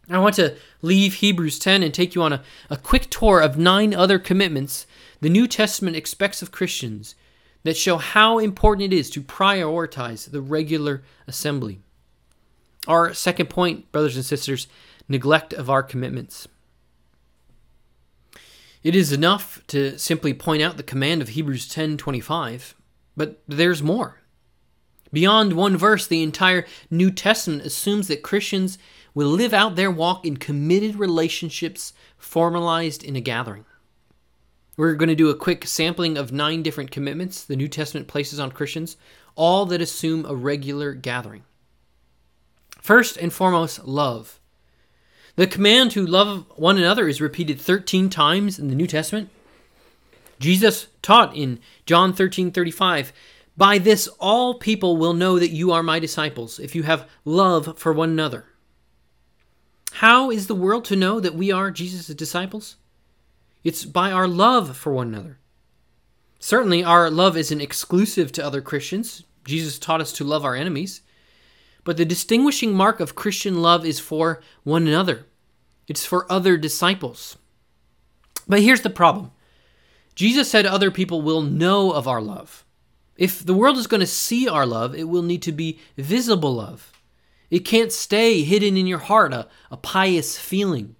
I 0.09 0.19
want 0.19 0.35
to 0.35 0.55
leave 0.81 1.15
Hebrews 1.15 1.59
10 1.59 1.83
and 1.83 1.93
take 1.93 2.15
you 2.15 2.23
on 2.23 2.33
a, 2.33 2.43
a 2.69 2.77
quick 2.77 3.09
tour 3.09 3.41
of 3.41 3.57
nine 3.57 3.93
other 3.93 4.19
commitments 4.19 4.87
the 5.19 5.29
New 5.29 5.47
Testament 5.47 5.97
expects 5.97 6.41
of 6.41 6.51
Christians 6.51 7.15
that 7.63 7.75
show 7.75 7.97
how 7.97 8.39
important 8.39 8.93
it 8.93 8.95
is 8.95 9.09
to 9.11 9.21
prioritize 9.21 10.29
the 10.29 10.41
regular 10.41 11.03
assembly. 11.27 11.81
Our 12.87 13.13
second 13.13 13.49
point, 13.49 13.91
brothers 13.91 14.15
and 14.15 14.23
sisters, 14.23 14.67
neglect 15.09 15.53
of 15.53 15.69
our 15.69 15.83
commitments. 15.83 16.47
It 18.83 18.95
is 18.95 19.11
enough 19.11 19.61
to 19.67 19.97
simply 19.97 20.33
point 20.33 20.61
out 20.61 20.77
the 20.77 20.83
command 20.83 21.21
of 21.21 21.29
Hebrews 21.29 21.67
10:25, 21.67 22.75
but 23.17 23.41
there's 23.47 23.83
more. 23.83 24.21
Beyond 25.11 25.53
one 25.53 25.77
verse, 25.77 26.07
the 26.07 26.23
entire 26.23 26.65
New 26.89 27.11
Testament 27.11 27.63
assumes 27.63 28.07
that 28.07 28.23
Christians 28.23 28.77
will 29.13 29.29
live 29.29 29.53
out 29.53 29.75
their 29.75 29.91
walk 29.91 30.25
in 30.25 30.37
committed 30.37 30.95
relationships 30.95 31.93
formalized 32.17 33.03
in 33.03 33.15
a 33.15 33.21
gathering. 33.21 33.65
We're 34.75 34.93
going 34.93 35.09
to 35.09 35.15
do 35.15 35.29
a 35.29 35.35
quick 35.35 35.65
sampling 35.65 36.17
of 36.17 36.31
nine 36.31 36.61
different 36.61 36.91
commitments 36.91 37.43
the 37.43 37.55
New 37.55 37.67
Testament 37.67 38.07
places 38.07 38.39
on 38.39 38.51
Christians, 38.51 38.95
all 39.35 39.65
that 39.65 39.81
assume 39.81 40.25
a 40.25 40.35
regular 40.35 40.93
gathering. 40.93 41.43
First 42.79 43.17
and 43.17 43.33
foremost, 43.33 43.85
love. 43.85 44.39
The 45.35 45.47
command 45.47 45.91
to 45.91 46.05
love 46.05 46.45
one 46.55 46.77
another 46.77 47.07
is 47.07 47.21
repeated 47.21 47.59
13 47.59 48.09
times 48.09 48.59
in 48.59 48.69
the 48.69 48.75
New 48.75 48.87
Testament. 48.87 49.29
Jesus 50.39 50.87
taught 51.01 51.35
in 51.35 51.59
John 51.85 52.13
13 52.13 52.51
35, 52.51 53.11
By 53.57 53.79
this 53.79 54.07
all 54.19 54.59
people 54.59 54.97
will 54.97 55.13
know 55.13 55.39
that 55.39 55.49
you 55.49 55.71
are 55.71 55.81
my 55.81 55.97
disciples, 55.97 56.59
if 56.59 56.75
you 56.75 56.83
have 56.83 57.09
love 57.25 57.77
for 57.77 57.91
one 57.91 58.11
another. 58.11 58.45
How 59.93 60.29
is 60.29 60.45
the 60.45 60.55
world 60.55 60.85
to 60.85 60.95
know 60.95 61.19
that 61.19 61.33
we 61.33 61.51
are 61.51 61.71
Jesus' 61.71 62.07
disciples? 62.07 62.75
It's 63.63 63.83
by 63.83 64.11
our 64.11 64.27
love 64.27 64.77
for 64.77 64.93
one 64.93 65.07
another. 65.07 65.39
Certainly, 66.39 66.83
our 66.83 67.09
love 67.09 67.35
isn't 67.35 67.61
exclusive 67.61 68.31
to 68.33 68.45
other 68.45 68.61
Christians. 68.61 69.23
Jesus 69.43 69.79
taught 69.79 70.01
us 70.01 70.13
to 70.13 70.23
love 70.23 70.45
our 70.45 70.55
enemies. 70.55 71.01
But 71.83 71.97
the 71.97 72.05
distinguishing 72.05 72.75
mark 72.75 72.99
of 72.99 73.15
Christian 73.15 73.61
love 73.61 73.85
is 73.85 73.99
for 73.99 74.41
one 74.63 74.87
another, 74.87 75.25
it's 75.87 76.05
for 76.05 76.31
other 76.31 76.57
disciples. 76.57 77.37
But 78.47 78.61
here's 78.61 78.81
the 78.81 78.89
problem 78.91 79.31
Jesus 80.13 80.51
said 80.51 80.67
other 80.67 80.91
people 80.91 81.23
will 81.23 81.41
know 81.41 81.91
of 81.91 82.07
our 82.07 82.21
love. 82.21 82.65
If 83.17 83.45
the 83.45 83.53
world 83.53 83.77
is 83.77 83.87
going 83.87 84.01
to 84.01 84.07
see 84.07 84.47
our 84.47 84.65
love, 84.65 84.95
it 84.95 85.05
will 85.09 85.23
need 85.23 85.41
to 85.43 85.51
be 85.51 85.79
visible 85.97 86.55
love. 86.55 86.91
It 87.49 87.59
can't 87.59 87.91
stay 87.91 88.43
hidden 88.43 88.77
in 88.77 88.87
your 88.87 88.99
heart, 88.99 89.33
a, 89.33 89.47
a 89.71 89.77
pious 89.77 90.37
feeling. 90.37 90.95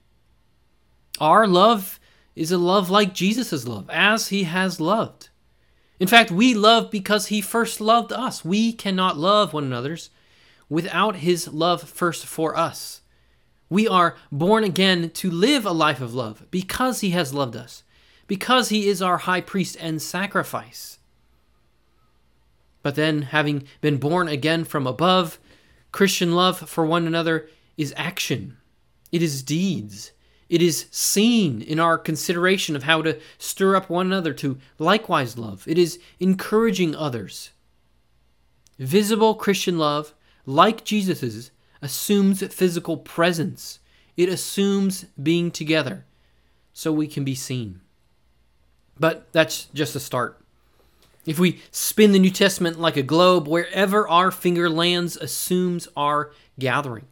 Our 1.20 1.46
love 1.48 2.00
is 2.36 2.52
a 2.52 2.58
love 2.58 2.90
like 2.90 3.14
Jesus' 3.14 3.68
love, 3.68 3.90
as 3.90 4.30
he 4.30 4.44
has 4.44 4.80
loved. 4.80 5.30
In 6.00 6.08
fact, 6.08 6.32
we 6.32 6.54
love 6.54 6.92
because 6.92 7.28
he 7.28 7.42
first 7.42 7.82
loved 7.82 8.14
us. 8.14 8.46
We 8.46 8.72
cannot 8.72 9.18
love 9.18 9.54
one 9.54 9.64
another's 9.64 10.10
without 10.70 11.18
his 11.18 11.48
love 11.48 11.82
first 11.82 12.26
for 12.26 12.58
us. 12.58 13.02
We 13.70 13.88
are 13.88 14.16
born 14.32 14.64
again 14.64 15.10
to 15.12 15.32
live 15.32 15.66
a 15.66 15.72
life 15.72 16.00
of 16.00 16.14
love 16.14 16.46
because 16.52 17.02
he 17.02 17.10
has 17.12 17.34
loved 17.34 17.56
us, 17.56 17.84
because 18.28 18.70
he 18.70 18.88
is 18.88 19.02
our 19.02 19.18
high 19.18 19.42
priest 19.42 19.76
and 19.80 20.02
sacrifice. 20.02 20.97
But 22.88 22.96
then, 22.96 23.24
having 23.24 23.68
been 23.82 23.98
born 23.98 24.30
again 24.30 24.64
from 24.64 24.88
above, 24.88 25.40
Christian 25.92 26.34
love 26.34 26.58
for 26.70 26.86
one 26.86 27.06
another 27.06 27.50
is 27.76 27.94
action, 27.98 28.56
it 29.12 29.22
is 29.22 29.44
deeds, 29.44 30.14
it 30.48 30.62
is 30.62 30.86
seen 30.90 31.62
in 31.62 31.82
our 31.82 31.98
consideration 31.98 32.78
of 32.78 32.84
how 32.84 33.02
to 33.02 33.20
stir 33.38 33.76
up 33.76 33.90
one 33.90 34.06
another 34.06 34.32
to 34.36 34.58
likewise 34.80 35.38
love. 35.38 35.68
It 35.68 35.78
is 35.78 36.00
encouraging 36.22 36.96
others. 36.96 37.50
Visible 38.80 39.36
Christian 39.36 39.78
love, 39.78 40.14
like 40.46 40.86
Jesus's, 40.86 41.52
assumes 41.82 42.42
physical 42.54 42.96
presence, 42.96 43.80
it 44.16 44.30
assumes 44.30 45.08
being 45.22 45.52
together 45.52 46.06
so 46.72 46.94
we 46.94 47.08
can 47.08 47.26
be 47.26 47.36
seen. 47.36 47.82
But 48.98 49.34
that's 49.34 49.66
just 49.74 49.94
a 49.94 50.00
start. 50.00 50.42
If 51.28 51.38
we 51.38 51.60
spin 51.72 52.14
the 52.14 52.20
New 52.20 52.32
Testament 52.32 52.80
like 52.80 52.96
a 52.96 53.04
globe, 53.04 53.50
wherever 53.50 54.08
our 54.08 54.32
finger 54.32 54.70
lands 54.70 55.18
assumes 55.18 55.90
our 55.98 56.32
gathering. 56.58 57.06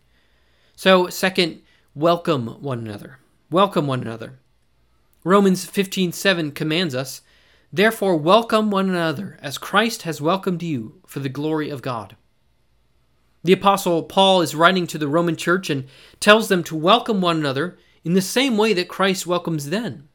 So, 0.73 1.09
second, 1.09 1.61
welcome 1.93 2.47
one 2.61 2.79
another. 2.79 3.19
Welcome 3.51 3.87
one 3.87 4.01
another. 4.01 4.39
Romans 5.25 5.65
15:7 5.65 6.53
commands 6.53 6.95
us, 6.95 7.23
"Therefore 7.73 8.15
welcome 8.15 8.71
one 8.71 8.89
another 8.89 9.37
as 9.41 9.57
Christ 9.57 10.03
has 10.03 10.21
welcomed 10.21 10.63
you 10.63 11.01
for 11.05 11.19
the 11.19 11.27
glory 11.27 11.69
of 11.69 11.81
God." 11.81 12.15
The 13.43 13.51
apostle 13.51 14.01
Paul 14.01 14.41
is 14.41 14.55
writing 14.55 14.87
to 14.87 14.97
the 14.97 15.09
Roman 15.09 15.35
church 15.35 15.69
and 15.69 15.87
tells 16.21 16.47
them 16.47 16.63
to 16.63 16.75
welcome 16.75 17.19
one 17.19 17.35
another 17.35 17.77
in 18.05 18.13
the 18.13 18.21
same 18.21 18.55
way 18.55 18.73
that 18.75 18.87
Christ 18.87 19.27
welcomes 19.27 19.71
them. 19.71 20.07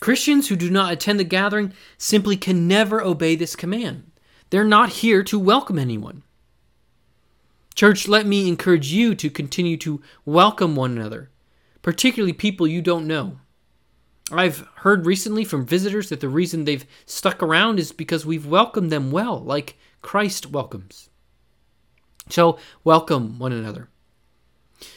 Christians 0.00 0.48
who 0.48 0.56
do 0.56 0.70
not 0.70 0.92
attend 0.92 1.18
the 1.18 1.24
gathering 1.24 1.72
simply 1.96 2.36
can 2.36 2.68
never 2.68 3.02
obey 3.02 3.36
this 3.36 3.56
command. 3.56 4.10
They're 4.50 4.64
not 4.64 4.90
here 4.90 5.22
to 5.24 5.38
welcome 5.38 5.78
anyone. 5.78 6.22
Church, 7.74 8.06
let 8.06 8.26
me 8.26 8.48
encourage 8.48 8.92
you 8.92 9.14
to 9.16 9.30
continue 9.30 9.76
to 9.78 10.00
welcome 10.24 10.76
one 10.76 10.92
another, 10.96 11.30
particularly 11.82 12.32
people 12.32 12.66
you 12.66 12.80
don't 12.80 13.06
know. 13.06 13.38
I've 14.30 14.66
heard 14.76 15.06
recently 15.06 15.44
from 15.44 15.66
visitors 15.66 16.08
that 16.08 16.20
the 16.20 16.28
reason 16.28 16.64
they've 16.64 16.86
stuck 17.04 17.42
around 17.42 17.78
is 17.78 17.92
because 17.92 18.24
we've 18.24 18.46
welcomed 18.46 18.90
them 18.90 19.10
well, 19.10 19.42
like 19.42 19.76
Christ 20.02 20.50
welcomes. 20.50 21.10
So, 22.30 22.58
welcome 22.84 23.38
one 23.38 23.52
another. 23.52 23.88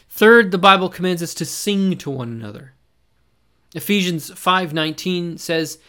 Third, 0.09 0.51
the 0.51 0.57
Bible 0.57 0.89
commands 0.89 1.21
us 1.21 1.33
to 1.35 1.45
sing 1.45 1.97
to 1.97 2.09
one 2.09 2.29
another. 2.29 2.73
Ephesians 3.75 4.31
5:19 4.31 5.39
says, 5.39 5.79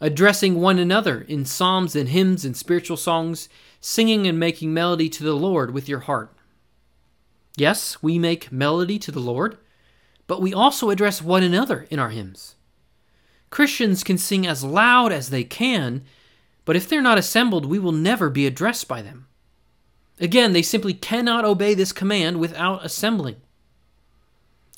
addressing 0.00 0.56
one 0.56 0.78
another 0.78 1.22
in 1.22 1.44
psalms 1.44 1.96
and 1.96 2.10
hymns 2.10 2.44
and 2.44 2.56
spiritual 2.56 2.96
songs, 2.96 3.48
singing 3.80 4.26
and 4.26 4.38
making 4.38 4.72
melody 4.72 5.08
to 5.08 5.24
the 5.24 5.34
Lord 5.34 5.72
with 5.72 5.88
your 5.88 6.00
heart. 6.00 6.32
Yes, 7.56 8.02
we 8.02 8.18
make 8.18 8.52
melody 8.52 8.98
to 8.98 9.10
the 9.10 9.20
Lord, 9.20 9.56
but 10.26 10.42
we 10.42 10.52
also 10.52 10.90
address 10.90 11.22
one 11.22 11.42
another 11.42 11.86
in 11.90 11.98
our 11.98 12.10
hymns. 12.10 12.56
Christians 13.48 14.04
can 14.04 14.18
sing 14.18 14.46
as 14.46 14.64
loud 14.64 15.12
as 15.12 15.30
they 15.30 15.44
can, 15.44 16.02
but 16.64 16.76
if 16.76 16.88
they're 16.88 17.00
not 17.00 17.18
assembled, 17.18 17.64
we 17.64 17.78
will 17.78 17.92
never 17.92 18.28
be 18.28 18.46
addressed 18.46 18.88
by 18.88 19.00
them. 19.00 19.26
Again, 20.18 20.52
they 20.52 20.62
simply 20.62 20.92
cannot 20.92 21.44
obey 21.44 21.74
this 21.74 21.92
command 21.92 22.38
without 22.38 22.84
assembling. 22.84 23.36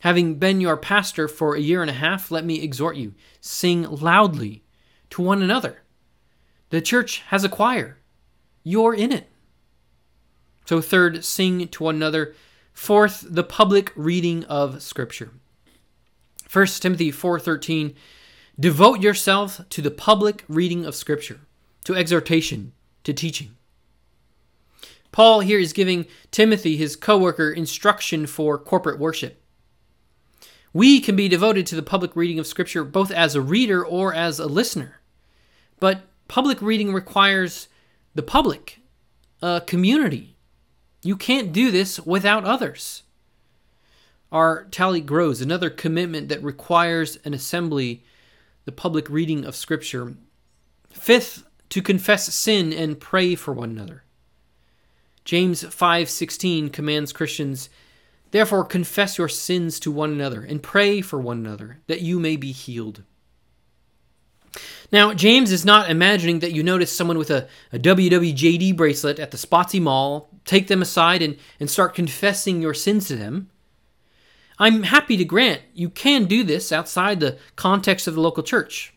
Having 0.02 0.36
been 0.36 0.60
your 0.60 0.76
pastor 0.76 1.26
for 1.26 1.54
a 1.54 1.60
year 1.60 1.82
and 1.82 1.90
a 1.90 1.94
half, 1.94 2.30
let 2.30 2.44
me 2.44 2.62
exhort 2.62 2.96
you 2.96 3.14
sing 3.40 3.82
loudly 3.82 4.62
to 5.10 5.22
one 5.22 5.42
another. 5.42 5.82
The 6.70 6.80
church 6.80 7.22
has 7.28 7.44
a 7.44 7.48
choir, 7.48 7.98
you're 8.62 8.94
in 8.94 9.12
it. 9.12 9.28
So, 10.66 10.80
third, 10.80 11.24
sing 11.24 11.66
to 11.68 11.82
one 11.84 11.96
another. 11.96 12.34
Fourth, 12.74 13.24
the 13.28 13.42
public 13.42 13.90
reading 13.96 14.44
of 14.44 14.82
Scripture. 14.82 15.30
1 16.50 16.66
Timothy 16.80 17.10
4:13 17.10 17.94
Devote 18.60 19.00
yourself 19.00 19.60
to 19.70 19.80
the 19.80 19.90
public 19.90 20.44
reading 20.48 20.84
of 20.84 20.94
Scripture, 20.94 21.40
to 21.84 21.94
exhortation, 21.94 22.72
to 23.04 23.12
teaching. 23.12 23.56
Paul 25.12 25.40
here 25.40 25.58
is 25.58 25.72
giving 25.72 26.06
Timothy, 26.30 26.76
his 26.76 26.96
co 26.96 27.16
worker, 27.16 27.50
instruction 27.50 28.26
for 28.26 28.58
corporate 28.58 28.98
worship. 28.98 29.37
We 30.78 31.00
can 31.00 31.16
be 31.16 31.26
devoted 31.28 31.66
to 31.66 31.74
the 31.74 31.82
public 31.82 32.14
reading 32.14 32.38
of 32.38 32.46
Scripture 32.46 32.84
both 32.84 33.10
as 33.10 33.34
a 33.34 33.40
reader 33.40 33.84
or 33.84 34.14
as 34.14 34.38
a 34.38 34.46
listener. 34.46 35.00
But 35.80 36.02
public 36.28 36.62
reading 36.62 36.92
requires 36.92 37.66
the 38.14 38.22
public, 38.22 38.78
a 39.42 39.60
community. 39.66 40.36
You 41.02 41.16
can't 41.16 41.52
do 41.52 41.72
this 41.72 41.98
without 41.98 42.44
others. 42.44 43.02
Our 44.30 44.66
tally 44.70 45.00
grows, 45.00 45.40
another 45.40 45.68
commitment 45.68 46.28
that 46.28 46.44
requires 46.44 47.16
an 47.24 47.34
assembly, 47.34 48.04
the 48.64 48.70
public 48.70 49.10
reading 49.10 49.44
of 49.44 49.56
Scripture. 49.56 50.14
Fifth, 50.92 51.42
to 51.70 51.82
confess 51.82 52.32
sin 52.32 52.72
and 52.72 53.00
pray 53.00 53.34
for 53.34 53.52
one 53.52 53.70
another. 53.70 54.04
James 55.24 55.64
5:16 55.64 56.70
commands 56.70 57.12
Christians 57.12 57.68
Therefore, 58.30 58.64
confess 58.64 59.18
your 59.18 59.28
sins 59.28 59.80
to 59.80 59.90
one 59.90 60.12
another 60.12 60.42
and 60.42 60.62
pray 60.62 61.00
for 61.00 61.20
one 61.20 61.38
another 61.38 61.80
that 61.86 62.02
you 62.02 62.20
may 62.20 62.36
be 62.36 62.52
healed. 62.52 63.02
Now, 64.90 65.12
James 65.12 65.52
is 65.52 65.64
not 65.64 65.90
imagining 65.90 66.38
that 66.40 66.52
you 66.52 66.62
notice 66.62 66.94
someone 66.94 67.18
with 67.18 67.30
a, 67.30 67.46
a 67.72 67.78
WWJD 67.78 68.76
bracelet 68.76 69.18
at 69.18 69.30
the 69.30 69.36
Spotsy 69.36 69.80
Mall, 69.80 70.30
take 70.44 70.68
them 70.68 70.80
aside, 70.80 71.20
and, 71.20 71.36
and 71.60 71.70
start 71.70 71.94
confessing 71.94 72.62
your 72.62 72.74
sins 72.74 73.08
to 73.08 73.16
them. 73.16 73.50
I'm 74.58 74.84
happy 74.84 75.16
to 75.16 75.24
grant 75.24 75.62
you 75.72 75.88
can 75.88 76.24
do 76.24 76.42
this 76.42 76.72
outside 76.72 77.20
the 77.20 77.38
context 77.54 78.06
of 78.06 78.14
the 78.14 78.20
local 78.20 78.42
church. 78.42 78.94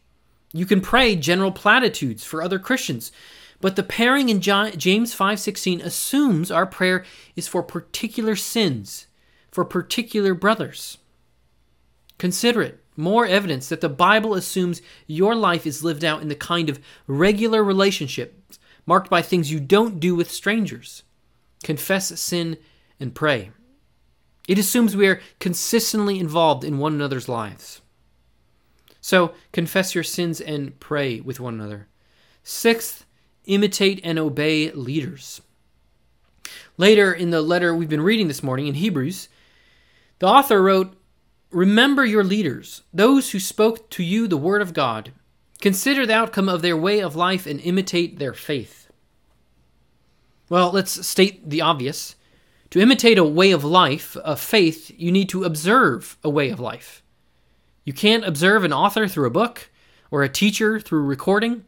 You 0.54 0.65
can 0.65 0.82
pray 0.82 1.15
general 1.15 1.52
platitudes 1.52 2.24
for 2.24 2.41
other 2.41 2.58
Christians, 2.58 3.12
but 3.60 3.76
the 3.76 3.84
pairing 3.84 4.30
in 4.30 4.41
James 4.41 5.13
5:16 5.13 5.82
assumes 5.82 6.52
our 6.52 6.65
prayer 6.65 7.06
is 7.36 7.48
for 7.48 7.62
particular 7.62 8.36
sins 8.36 9.08
for 9.51 9.65
particular 9.65 10.33
brothers. 10.33 10.97
Consider 12.17 12.61
it 12.61 12.83
more 12.95 13.25
evidence 13.25 13.69
that 13.69 13.81
the 13.81 13.89
Bible 13.89 14.33
assumes 14.33 14.81
your 15.07 15.35
life 15.35 15.65
is 15.65 15.83
lived 15.83 16.03
out 16.03 16.21
in 16.21 16.27
the 16.27 16.35
kind 16.35 16.69
of 16.69 16.79
regular 17.07 17.63
relationships 17.63 18.59
marked 18.85 19.09
by 19.09 19.21
things 19.21 19.51
you 19.51 19.59
don't 19.59 19.99
do 19.99 20.15
with 20.15 20.31
strangers. 20.31 21.03
Confess 21.63 22.19
sin 22.19 22.57
and 22.99 23.15
pray. 23.15 23.51
It 24.47 24.57
assumes 24.57 24.95
we 24.95 25.07
are 25.07 25.21
consistently 25.39 26.19
involved 26.19 26.63
in 26.63 26.77
one 26.77 26.93
another's 26.93 27.29
lives. 27.29 27.81
So, 28.99 29.33
confess 29.51 29.95
your 29.95 30.03
sins 30.03 30.39
and 30.39 30.79
pray 30.79 31.21
with 31.21 31.39
one 31.39 31.55
another. 31.55 31.87
Sixth, 32.43 33.05
imitate 33.45 33.99
and 34.03 34.19
obey 34.19 34.71
leaders. 34.71 35.41
Later 36.77 37.13
in 37.13 37.31
the 37.31 37.41
letter 37.41 37.73
we've 37.73 37.89
been 37.89 38.01
reading 38.01 38.27
this 38.27 38.43
morning 38.43 38.67
in 38.67 38.75
Hebrews, 38.75 39.29
the 40.21 40.27
author 40.27 40.62
wrote, 40.62 40.93
Remember 41.49 42.05
your 42.05 42.23
leaders, 42.23 42.84
those 42.93 43.31
who 43.31 43.39
spoke 43.39 43.89
to 43.89 44.03
you 44.03 44.27
the 44.27 44.38
word 44.38 44.62
of 44.62 44.71
God. 44.71 45.13
Consider 45.60 46.05
the 46.05 46.13
outcome 46.13 46.47
of 46.47 46.62
their 46.62 46.77
way 46.77 46.99
of 46.99 47.15
life 47.15 47.47
and 47.47 47.60
imitate 47.62 48.19
their 48.19 48.36
faith. 48.36 48.88
Well, 50.47 50.71
let's 50.71 51.07
state 51.07 51.49
the 51.49 51.62
obvious. 51.62 52.15
To 52.69 52.79
imitate 52.79 53.17
a 53.17 53.23
way 53.23 53.49
of 53.49 53.63
life, 53.63 54.15
a 54.23 54.38
faith, 54.38 54.91
you 54.95 55.12
need 55.12 55.27
to 55.29 55.43
observe 55.43 56.19
a 56.23 56.29
way 56.29 56.51
of 56.51 56.60
life. 56.60 57.01
You 57.84 57.91
can't 57.91 58.23
observe 58.23 58.63
an 58.63 58.71
author 58.71 59.07
through 59.07 59.25
a 59.25 59.31
book 59.31 59.71
or 60.12 60.21
a 60.21 60.29
teacher 60.29 60.79
through 60.79 61.01
recording. 61.01 61.65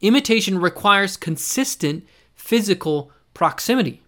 Imitation 0.00 0.58
requires 0.58 1.16
consistent 1.16 2.04
physical 2.34 3.12
proximity. 3.32 4.02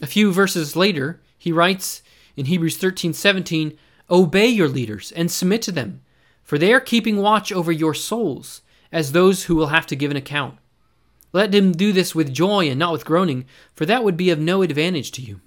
A 0.00 0.06
few 0.06 0.32
verses 0.32 0.76
later, 0.76 1.20
he 1.36 1.50
writes, 1.50 2.02
in 2.36 2.46
Hebrews 2.46 2.76
13 2.76 3.12
17, 3.12 3.76
Obey 4.08 4.46
your 4.46 4.68
leaders 4.68 5.12
and 5.12 5.30
submit 5.30 5.62
to 5.62 5.72
them, 5.72 6.02
for 6.42 6.58
they 6.58 6.72
are 6.72 6.80
keeping 6.80 7.16
watch 7.16 7.50
over 7.50 7.72
your 7.72 7.94
souls, 7.94 8.62
as 8.92 9.12
those 9.12 9.44
who 9.44 9.56
will 9.56 9.68
have 9.68 9.86
to 9.86 9.96
give 9.96 10.10
an 10.10 10.16
account. 10.16 10.58
Let 11.32 11.52
them 11.52 11.72
do 11.72 11.92
this 11.92 12.14
with 12.14 12.32
joy 12.32 12.68
and 12.68 12.78
not 12.78 12.92
with 12.92 13.04
groaning, 13.04 13.46
for 13.74 13.84
that 13.86 14.04
would 14.04 14.16
be 14.16 14.30
of 14.30 14.38
no 14.38 14.62
advantage 14.62 15.10
to 15.12 15.22
you. 15.22 15.40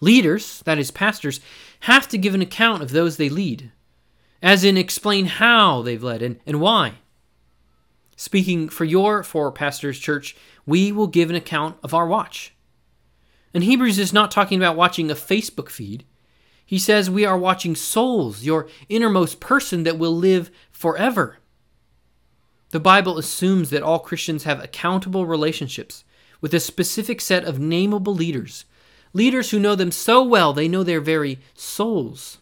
Leaders, 0.00 0.60
that 0.66 0.78
is, 0.78 0.90
pastors, 0.90 1.40
have 1.80 2.06
to 2.08 2.18
give 2.18 2.34
an 2.34 2.42
account 2.42 2.82
of 2.82 2.90
those 2.90 3.16
they 3.16 3.28
lead, 3.28 3.72
as 4.42 4.62
in 4.62 4.76
explain 4.76 5.26
how 5.26 5.80
they've 5.80 6.02
led 6.02 6.20
and, 6.20 6.38
and 6.46 6.60
why. 6.60 6.94
Speaking 8.16 8.68
for 8.68 8.84
your 8.84 9.22
four 9.22 9.50
pastors, 9.50 9.98
church, 9.98 10.36
we 10.66 10.92
will 10.92 11.06
give 11.06 11.30
an 11.30 11.36
account 11.36 11.76
of 11.82 11.94
our 11.94 12.06
watch. 12.06 12.53
And 13.54 13.62
Hebrews 13.62 14.00
is 14.00 14.12
not 14.12 14.32
talking 14.32 14.58
about 14.58 14.76
watching 14.76 15.10
a 15.10 15.14
Facebook 15.14 15.70
feed. 15.70 16.04
He 16.66 16.78
says 16.78 17.08
we 17.08 17.24
are 17.24 17.38
watching 17.38 17.76
souls, 17.76 18.42
your 18.42 18.68
innermost 18.88 19.38
person 19.38 19.84
that 19.84 19.98
will 19.98 20.14
live 20.14 20.50
forever. 20.72 21.38
The 22.70 22.80
Bible 22.80 23.16
assumes 23.16 23.70
that 23.70 23.84
all 23.84 24.00
Christians 24.00 24.42
have 24.42 24.62
accountable 24.62 25.26
relationships 25.26 26.02
with 26.40 26.52
a 26.52 26.60
specific 26.60 27.20
set 27.20 27.44
of 27.44 27.58
nameable 27.58 28.16
leaders, 28.16 28.64
leaders 29.12 29.50
who 29.50 29.60
know 29.60 29.76
them 29.76 29.92
so 29.92 30.24
well 30.24 30.52
they 30.52 30.66
know 30.66 30.82
their 30.82 31.00
very 31.00 31.38
souls. 31.54 32.38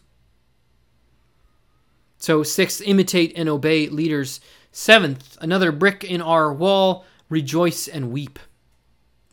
So, 2.17 2.41
sixth, 2.41 2.81
imitate 2.81 3.33
and 3.35 3.49
obey 3.49 3.87
leaders. 3.87 4.39
Seventh, 4.71 5.37
another 5.41 5.71
brick 5.71 6.03
in 6.03 6.21
our 6.21 6.51
wall, 6.51 7.05
rejoice 7.29 7.87
and 7.87 8.11
weep. 8.11 8.39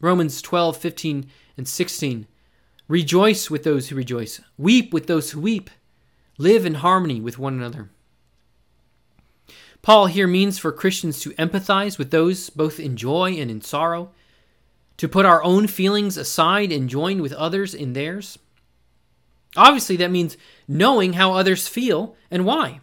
Romans 0.01 0.43
12, 0.43 0.77
15 0.77 1.31
and 1.61 1.69
16. 1.69 2.27
Rejoice 2.89 3.51
with 3.51 3.65
those 3.65 3.91
who 3.91 3.97
rejoice, 3.97 4.41
weep 4.57 4.95
with 4.95 5.09
those 5.09 5.33
who 5.33 5.41
weep, 5.41 5.69
live 6.39 6.65
in 6.65 6.77
harmony 6.77 7.21
with 7.21 7.39
one 7.39 7.53
another. 7.53 7.91
Paul 9.83 10.07
here 10.07 10.27
means 10.27 10.59
for 10.59 10.73
Christians 10.73 11.21
to 11.21 11.33
empathize 11.33 11.99
with 11.99 12.11
those 12.11 12.49
both 12.49 12.81
in 12.81 12.97
joy 12.97 13.33
and 13.33 13.51
in 13.51 13.61
sorrow, 13.61 14.11
to 14.97 15.07
put 15.07 15.27
our 15.27 15.43
own 15.43 15.67
feelings 15.67 16.17
aside 16.17 16.73
and 16.73 16.89
join 16.89 17.21
with 17.21 17.35
others 17.35 17.75
in 17.75 17.93
theirs. 17.93 18.39
Obviously, 19.59 19.97
that 19.97 20.11
means 20.11 20.39
knowing 20.67 21.13
how 21.13 21.35
others 21.35 21.69
feel 21.69 22.17
and 22.31 22.47
why. 22.47 22.81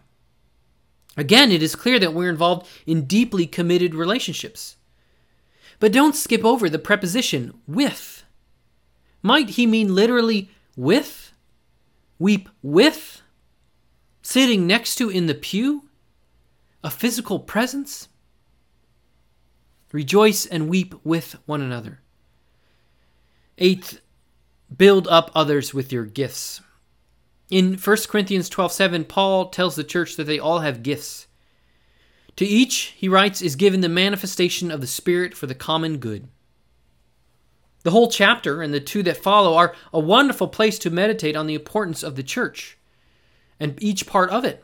Again, 1.17 1.51
it 1.51 1.63
is 1.63 1.75
clear 1.75 1.97
that 1.97 2.13
we're 2.13 2.29
involved 2.29 2.67
in 2.85 3.05
deeply 3.05 3.47
committed 3.47 3.95
relationships. 3.95 4.75
But 5.79 5.91
don't 5.91 6.15
skip 6.15 6.45
over 6.45 6.69
the 6.69 6.77
preposition 6.77 7.55
with. 7.67 8.16
Might 9.27 9.49
he 9.49 9.67
mean 9.67 9.93
literally 9.93 10.49
with? 10.77 11.33
Weep 12.17 12.47
with? 12.61 13.21
Sitting 14.21 14.65
next 14.65 14.95
to 14.95 15.09
in 15.09 15.25
the 15.25 15.35
pew? 15.35 15.83
a 16.81 16.89
physical 16.89 17.39
presence? 17.39 18.07
Rejoice 19.91 20.45
and 20.45 20.69
weep 20.69 20.95
with 21.03 21.35
one 21.45 21.61
another. 21.61 21.99
Eighth, 23.57 23.99
build 24.73 25.09
up 25.09 25.29
others 25.35 25.73
with 25.73 25.91
your 25.91 26.05
gifts. 26.05 26.61
In 27.49 27.77
1 27.77 28.07
Corinthians 28.07 28.49
12:7, 28.49 29.03
Paul 29.09 29.49
tells 29.49 29.75
the 29.75 29.83
church 29.83 30.15
that 30.15 30.23
they 30.23 30.39
all 30.39 30.59
have 30.59 30.83
gifts. 30.83 31.27
To 32.37 32.45
each, 32.45 32.93
he 32.95 33.09
writes, 33.09 33.41
is 33.41 33.57
given 33.57 33.81
the 33.81 33.89
manifestation 33.89 34.71
of 34.71 34.79
the 34.79 34.87
Spirit 34.87 35.35
for 35.35 35.47
the 35.47 35.55
common 35.55 35.97
good. 35.97 36.29
The 37.87 37.91
whole 37.91 38.11
chapter 38.11 38.61
and 38.61 38.73
the 38.73 38.81
two 38.81 39.01
that 39.03 39.15
follow 39.15 39.55
are 39.55 39.73
a 39.93 39.99
wonderful 40.01 40.49
place 40.49 40.77
to 40.79 40.89
meditate 40.89 41.37
on 41.37 41.47
the 41.47 41.53
importance 41.53 42.03
of 42.03 42.17
the 42.17 42.21
church 42.21 42.77
and 43.61 43.81
each 43.81 44.05
part 44.05 44.29
of 44.29 44.43
it. 44.43 44.61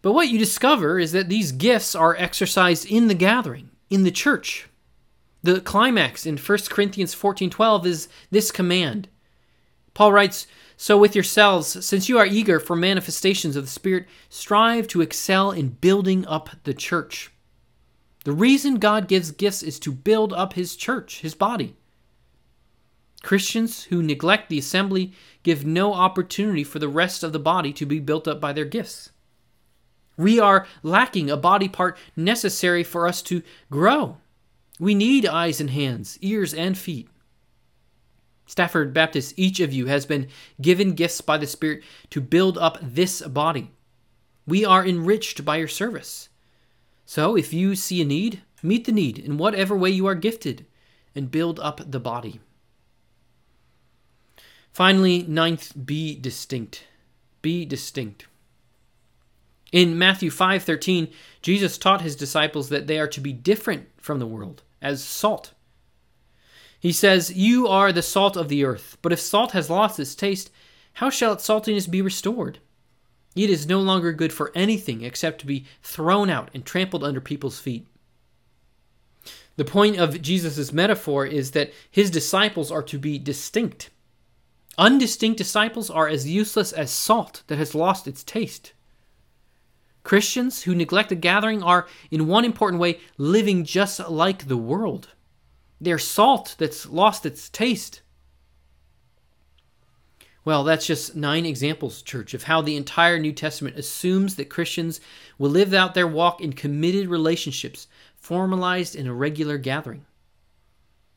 But 0.00 0.10
what 0.10 0.28
you 0.28 0.36
discover 0.36 0.98
is 0.98 1.12
that 1.12 1.28
these 1.28 1.52
gifts 1.52 1.94
are 1.94 2.16
exercised 2.16 2.90
in 2.90 3.06
the 3.06 3.14
gathering, 3.14 3.70
in 3.88 4.02
the 4.02 4.10
church. 4.10 4.66
The 5.44 5.60
climax 5.60 6.26
in 6.26 6.38
1 6.38 6.70
Corinthians 6.70 7.14
14:12 7.14 7.86
is 7.86 8.08
this 8.32 8.50
command. 8.50 9.06
Paul 9.94 10.12
writes, 10.12 10.48
"So 10.76 10.98
with 10.98 11.14
yourselves, 11.14 11.86
since 11.86 12.08
you 12.08 12.18
are 12.18 12.26
eager 12.26 12.58
for 12.58 12.74
manifestations 12.74 13.54
of 13.54 13.66
the 13.66 13.70
Spirit, 13.70 14.08
strive 14.28 14.88
to 14.88 15.02
excel 15.02 15.52
in 15.52 15.76
building 15.80 16.26
up 16.26 16.50
the 16.64 16.74
church." 16.74 17.30
The 18.24 18.32
reason 18.32 18.80
God 18.80 19.06
gives 19.06 19.30
gifts 19.30 19.62
is 19.62 19.78
to 19.78 19.92
build 19.92 20.32
up 20.32 20.54
his 20.54 20.74
church, 20.74 21.20
his 21.20 21.36
body. 21.36 21.76
Christians 23.22 23.84
who 23.84 24.02
neglect 24.02 24.48
the 24.48 24.58
assembly 24.58 25.12
give 25.42 25.64
no 25.64 25.94
opportunity 25.94 26.64
for 26.64 26.78
the 26.78 26.88
rest 26.88 27.22
of 27.22 27.32
the 27.32 27.38
body 27.38 27.72
to 27.72 27.86
be 27.86 28.00
built 28.00 28.26
up 28.26 28.40
by 28.40 28.52
their 28.52 28.64
gifts. 28.64 29.10
We 30.16 30.38
are 30.38 30.66
lacking 30.82 31.30
a 31.30 31.36
body 31.36 31.68
part 31.68 31.96
necessary 32.16 32.84
for 32.84 33.08
us 33.08 33.22
to 33.22 33.42
grow. 33.70 34.18
We 34.78 34.94
need 34.94 35.26
eyes 35.26 35.60
and 35.60 35.70
hands, 35.70 36.18
ears 36.20 36.52
and 36.52 36.76
feet. 36.76 37.08
Stafford 38.46 38.92
Baptist, 38.92 39.34
each 39.36 39.60
of 39.60 39.72
you 39.72 39.86
has 39.86 40.04
been 40.04 40.28
given 40.60 40.94
gifts 40.94 41.20
by 41.20 41.38
the 41.38 41.46
Spirit 41.46 41.82
to 42.10 42.20
build 42.20 42.58
up 42.58 42.78
this 42.82 43.22
body. 43.22 43.70
We 44.46 44.64
are 44.64 44.84
enriched 44.84 45.44
by 45.44 45.56
your 45.56 45.68
service. 45.68 46.28
So 47.06 47.36
if 47.36 47.52
you 47.52 47.76
see 47.76 48.02
a 48.02 48.04
need, 48.04 48.42
meet 48.62 48.84
the 48.84 48.92
need 48.92 49.18
in 49.18 49.38
whatever 49.38 49.76
way 49.76 49.90
you 49.90 50.06
are 50.06 50.14
gifted 50.14 50.66
and 51.14 51.30
build 51.30 51.60
up 51.60 51.80
the 51.90 52.00
body. 52.00 52.40
Finally, 54.72 55.24
ninth, 55.24 55.72
be 55.84 56.14
distinct. 56.14 56.84
Be 57.42 57.64
distinct. 57.64 58.26
In 59.70 59.98
Matthew 59.98 60.30
5:13, 60.30 61.12
Jesus 61.40 61.78
taught 61.78 62.02
his 62.02 62.16
disciples 62.16 62.68
that 62.68 62.86
they 62.86 62.98
are 62.98 63.08
to 63.08 63.20
be 63.20 63.32
different 63.32 63.88
from 63.96 64.18
the 64.18 64.26
world, 64.26 64.62
as 64.80 65.02
salt. 65.02 65.52
He 66.78 66.92
says, 66.92 67.32
"You 67.32 67.68
are 67.68 67.92
the 67.92 68.02
salt 68.02 68.36
of 68.36 68.48
the 68.48 68.64
earth, 68.64 68.98
but 69.02 69.12
if 69.12 69.20
salt 69.20 69.52
has 69.52 69.70
lost 69.70 70.00
its 70.00 70.14
taste, 70.14 70.50
how 70.94 71.10
shall 71.10 71.32
its 71.32 71.44
saltiness 71.44 71.86
be 71.86 72.02
restored? 72.02 72.58
It 73.34 73.48
is 73.48 73.66
no 73.66 73.80
longer 73.80 74.12
good 74.12 74.32
for 74.32 74.52
anything 74.54 75.02
except 75.02 75.40
to 75.40 75.46
be 75.46 75.64
thrown 75.82 76.28
out 76.28 76.50
and 76.52 76.66
trampled 76.66 77.04
under 77.04 77.20
people's 77.20 77.58
feet." 77.58 77.86
The 79.56 79.64
point 79.64 79.98
of 79.98 80.20
Jesus' 80.20 80.72
metaphor 80.72 81.24
is 81.24 81.52
that 81.52 81.72
his 81.90 82.10
disciples 82.10 82.70
are 82.70 82.82
to 82.82 82.98
be 82.98 83.18
distinct. 83.18 83.90
Undistinct 84.78 85.36
disciples 85.36 85.90
are 85.90 86.08
as 86.08 86.28
useless 86.28 86.72
as 86.72 86.90
salt 86.90 87.42
that 87.46 87.58
has 87.58 87.74
lost 87.74 88.08
its 88.08 88.24
taste. 88.24 88.72
Christians 90.02 90.62
who 90.62 90.74
neglect 90.74 91.10
the 91.10 91.14
gathering 91.14 91.62
are, 91.62 91.86
in 92.10 92.26
one 92.26 92.44
important 92.44 92.80
way, 92.80 93.00
living 93.18 93.64
just 93.64 94.00
like 94.08 94.48
the 94.48 94.56
world. 94.56 95.08
They're 95.80 95.98
salt 95.98 96.56
that's 96.58 96.88
lost 96.88 97.26
its 97.26 97.48
taste. 97.48 98.02
Well, 100.44 100.64
that's 100.64 100.86
just 100.86 101.14
nine 101.14 101.46
examples, 101.46 102.02
church, 102.02 102.34
of 102.34 102.44
how 102.44 102.62
the 102.62 102.76
entire 102.76 103.18
New 103.18 103.32
Testament 103.32 103.78
assumes 103.78 104.34
that 104.36 104.48
Christians 104.48 105.00
will 105.38 105.50
live 105.50 105.72
out 105.72 105.94
their 105.94 106.08
walk 106.08 106.40
in 106.40 106.52
committed 106.52 107.06
relationships, 107.08 107.86
formalized 108.16 108.96
in 108.96 109.06
a 109.06 109.14
regular 109.14 109.56
gathering. 109.56 110.04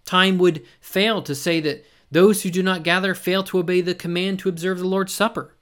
Time 0.04 0.38
would 0.38 0.64
fail 0.80 1.24
to 1.24 1.34
say 1.34 1.60
that 1.62 1.84
those 2.16 2.44
who 2.44 2.50
do 2.50 2.64
not 2.64 2.84
gather 2.84 3.14
fail 3.14 3.44
to 3.44 3.60
obey 3.60 3.82
the 3.82 3.94
command 3.94 4.40
to 4.40 4.48
observe 4.48 4.80
the 4.80 4.88
Lord's 4.88 5.14
Supper. 5.14 5.54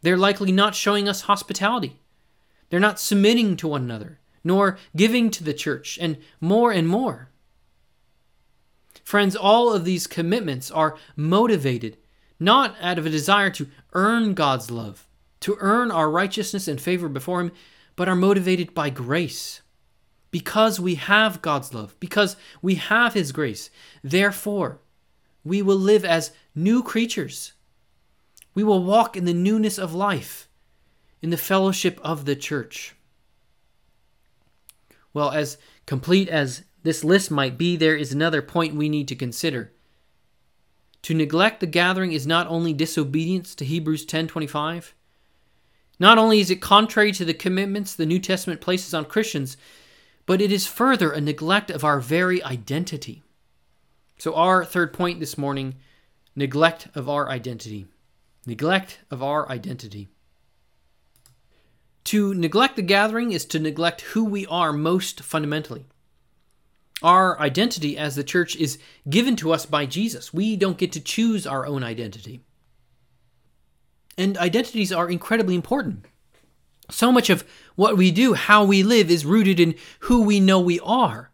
They're 0.00 0.16
likely 0.16 0.50
not 0.50 0.74
showing 0.74 1.06
us 1.06 1.20
hospitality. 1.22 2.00
They're 2.70 2.80
not 2.80 2.98
submitting 2.98 3.58
to 3.58 3.68
one 3.68 3.82
another, 3.82 4.18
nor 4.42 4.78
giving 4.96 5.30
to 5.32 5.44
the 5.44 5.52
church, 5.52 5.98
and 6.00 6.16
more 6.40 6.72
and 6.72 6.88
more. 6.88 7.28
Friends, 9.04 9.36
all 9.36 9.70
of 9.70 9.84
these 9.84 10.06
commitments 10.06 10.70
are 10.70 10.96
motivated 11.14 11.98
not 12.40 12.74
out 12.80 12.98
of 12.98 13.04
a 13.04 13.10
desire 13.10 13.50
to 13.50 13.68
earn 13.92 14.32
God's 14.32 14.70
love, 14.70 15.06
to 15.40 15.58
earn 15.60 15.90
our 15.90 16.10
righteousness 16.10 16.66
and 16.68 16.80
favor 16.80 17.10
before 17.10 17.42
Him, 17.42 17.52
but 17.96 18.08
are 18.08 18.16
motivated 18.16 18.72
by 18.72 18.88
grace. 18.88 19.60
Because 20.30 20.80
we 20.80 20.94
have 20.94 21.42
God's 21.42 21.74
love, 21.74 21.94
because 22.00 22.34
we 22.62 22.76
have 22.76 23.12
His 23.12 23.30
grace, 23.30 23.68
therefore, 24.02 24.80
we 25.46 25.62
will 25.62 25.76
live 25.76 26.04
as 26.04 26.32
new 26.54 26.82
creatures. 26.82 27.52
We 28.52 28.64
will 28.64 28.82
walk 28.82 29.16
in 29.16 29.26
the 29.26 29.32
newness 29.32 29.78
of 29.78 29.94
life 29.94 30.48
in 31.22 31.30
the 31.30 31.36
fellowship 31.36 32.00
of 32.02 32.24
the 32.24 32.34
church. 32.34 32.96
Well, 35.14 35.30
as 35.30 35.56
complete 35.86 36.28
as 36.28 36.64
this 36.82 37.04
list 37.04 37.30
might 37.30 37.56
be, 37.56 37.76
there 37.76 37.96
is 37.96 38.12
another 38.12 38.42
point 38.42 38.74
we 38.74 38.88
need 38.88 39.08
to 39.08 39.14
consider. 39.14 39.72
To 41.02 41.14
neglect 41.14 41.60
the 41.60 41.66
gathering 41.66 42.12
is 42.12 42.26
not 42.26 42.48
only 42.48 42.72
disobedience 42.72 43.54
to 43.54 43.64
Hebrews 43.64 44.04
10:25, 44.04 44.94
not 46.00 46.18
only 46.18 46.40
is 46.40 46.50
it 46.50 46.60
contrary 46.60 47.12
to 47.12 47.24
the 47.24 47.32
commitments 47.32 47.94
the 47.94 48.04
New 48.04 48.18
Testament 48.18 48.60
places 48.60 48.92
on 48.92 49.04
Christians, 49.04 49.56
but 50.26 50.40
it 50.40 50.50
is 50.50 50.66
further 50.66 51.12
a 51.12 51.20
neglect 51.20 51.70
of 51.70 51.84
our 51.84 52.00
very 52.00 52.42
identity. 52.42 53.22
So 54.18 54.34
our 54.34 54.64
third 54.64 54.92
point 54.92 55.20
this 55.20 55.36
morning, 55.36 55.74
neglect 56.34 56.88
of 56.94 57.08
our 57.08 57.28
identity. 57.28 57.86
Neglect 58.46 59.00
of 59.10 59.22
our 59.22 59.48
identity. 59.50 60.08
To 62.04 62.34
neglect 62.34 62.76
the 62.76 62.82
gathering 62.82 63.32
is 63.32 63.44
to 63.46 63.58
neglect 63.58 64.02
who 64.02 64.24
we 64.24 64.46
are 64.46 64.72
most 64.72 65.20
fundamentally. 65.20 65.84
Our 67.02 67.38
identity 67.40 67.98
as 67.98 68.14
the 68.14 68.24
church 68.24 68.56
is 68.56 68.78
given 69.08 69.36
to 69.36 69.52
us 69.52 69.66
by 69.66 69.86
Jesus. 69.86 70.32
We 70.32 70.56
don't 70.56 70.78
get 70.78 70.92
to 70.92 71.00
choose 71.00 71.46
our 71.46 71.66
own 71.66 71.82
identity. 71.82 72.40
And 74.16 74.38
identities 74.38 74.92
are 74.92 75.10
incredibly 75.10 75.54
important. 75.54 76.06
So 76.90 77.12
much 77.12 77.28
of 77.28 77.44
what 77.74 77.96
we 77.96 78.10
do, 78.10 78.34
how 78.34 78.64
we 78.64 78.82
live, 78.82 79.10
is 79.10 79.26
rooted 79.26 79.60
in 79.60 79.74
who 80.00 80.22
we 80.22 80.40
know 80.40 80.60
we 80.60 80.80
are. 80.80 81.30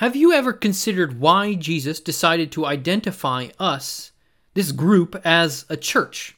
Have 0.00 0.16
you 0.16 0.32
ever 0.32 0.52
considered 0.52 1.20
why 1.20 1.54
Jesus 1.54 2.00
decided 2.00 2.50
to 2.52 2.64
identify 2.64 3.48
us, 3.58 4.12
this 4.54 4.72
group, 4.72 5.20
as 5.24 5.66
a 5.68 5.76
church? 5.76 6.36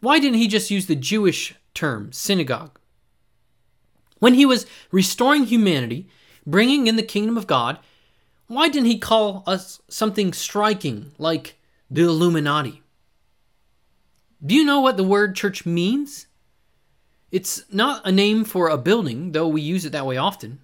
Why 0.00 0.18
didn't 0.18 0.38
he 0.38 0.48
just 0.48 0.70
use 0.70 0.86
the 0.86 0.94
Jewish 0.94 1.54
term, 1.78 2.12
synagogue. 2.12 2.76
When 4.18 4.34
he 4.34 4.44
was 4.44 4.66
restoring 4.90 5.44
humanity, 5.44 6.08
bringing 6.44 6.88
in 6.88 6.96
the 6.96 7.04
kingdom 7.04 7.38
of 7.38 7.46
God, 7.46 7.78
why 8.48 8.68
didn't 8.68 8.88
he 8.88 8.98
call 8.98 9.44
us 9.46 9.80
something 9.88 10.32
striking 10.32 11.12
like 11.18 11.56
the 11.88 12.02
Illuminati? 12.02 12.82
Do 14.44 14.56
you 14.56 14.64
know 14.64 14.80
what 14.80 14.96
the 14.96 15.04
word 15.04 15.36
church 15.36 15.64
means? 15.64 16.26
It's 17.30 17.62
not 17.72 18.04
a 18.04 18.10
name 18.10 18.44
for 18.44 18.68
a 18.68 18.76
building, 18.76 19.30
though 19.30 19.46
we 19.46 19.60
use 19.60 19.84
it 19.84 19.92
that 19.92 20.06
way 20.06 20.16
often. 20.16 20.58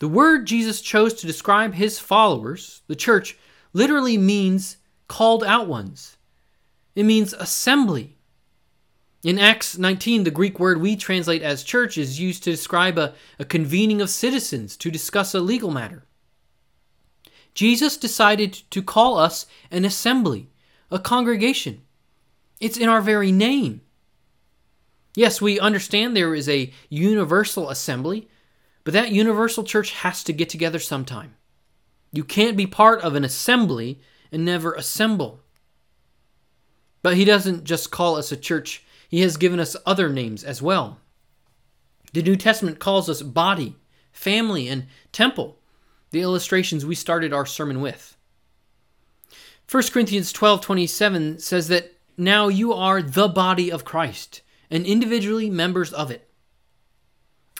The 0.00 0.08
word 0.08 0.46
Jesus 0.46 0.80
chose 0.80 1.14
to 1.14 1.26
describe 1.26 1.74
his 1.74 1.98
followers, 1.98 2.82
the 2.86 2.96
church, 2.96 3.38
literally 3.72 4.18
means 4.18 4.76
called 5.08 5.42
out 5.42 5.66
ones. 5.66 6.16
It 6.94 7.04
means 7.04 7.32
assembly. 7.32 8.16
In 9.22 9.38
Acts 9.38 9.78
19, 9.78 10.24
the 10.24 10.30
Greek 10.30 10.60
word 10.60 10.80
we 10.80 10.96
translate 10.96 11.42
as 11.42 11.64
church 11.64 11.98
is 11.98 12.20
used 12.20 12.44
to 12.44 12.50
describe 12.50 12.98
a, 12.98 13.14
a 13.38 13.44
convening 13.44 14.00
of 14.00 14.10
citizens 14.10 14.76
to 14.76 14.90
discuss 14.90 15.34
a 15.34 15.40
legal 15.40 15.70
matter. 15.70 16.04
Jesus 17.54 17.96
decided 17.96 18.52
to 18.70 18.82
call 18.82 19.18
us 19.18 19.46
an 19.70 19.84
assembly, 19.84 20.50
a 20.90 20.98
congregation. 20.98 21.82
It's 22.60 22.76
in 22.76 22.88
our 22.88 23.00
very 23.00 23.32
name. 23.32 23.80
Yes, 25.14 25.40
we 25.40 25.58
understand 25.58 26.14
there 26.14 26.34
is 26.34 26.48
a 26.48 26.70
universal 26.90 27.70
assembly, 27.70 28.28
but 28.86 28.92
that 28.92 29.10
universal 29.10 29.64
church 29.64 29.90
has 29.90 30.22
to 30.22 30.32
get 30.32 30.48
together 30.48 30.78
sometime. 30.78 31.34
You 32.12 32.22
can't 32.22 32.56
be 32.56 32.68
part 32.68 33.00
of 33.00 33.16
an 33.16 33.24
assembly 33.24 34.00
and 34.30 34.44
never 34.44 34.74
assemble. 34.74 35.40
But 37.02 37.16
he 37.16 37.24
doesn't 37.24 37.64
just 37.64 37.90
call 37.90 38.14
us 38.14 38.30
a 38.30 38.36
church, 38.36 38.84
he 39.08 39.22
has 39.22 39.38
given 39.38 39.58
us 39.58 39.74
other 39.84 40.08
names 40.08 40.44
as 40.44 40.62
well. 40.62 41.00
The 42.12 42.22
New 42.22 42.36
Testament 42.36 42.78
calls 42.78 43.10
us 43.10 43.22
body, 43.22 43.74
family, 44.12 44.68
and 44.68 44.86
temple, 45.10 45.58
the 46.12 46.22
illustrations 46.22 46.86
we 46.86 46.94
started 46.94 47.32
our 47.32 47.44
sermon 47.44 47.80
with. 47.80 48.16
1 49.68 49.82
Corinthians 49.90 50.32
12:27 50.32 51.40
says 51.40 51.66
that 51.66 51.92
now 52.16 52.46
you 52.46 52.72
are 52.72 53.02
the 53.02 53.26
body 53.26 53.68
of 53.68 53.84
Christ 53.84 54.42
and 54.70 54.86
individually 54.86 55.50
members 55.50 55.92
of 55.92 56.12
it. 56.12 56.25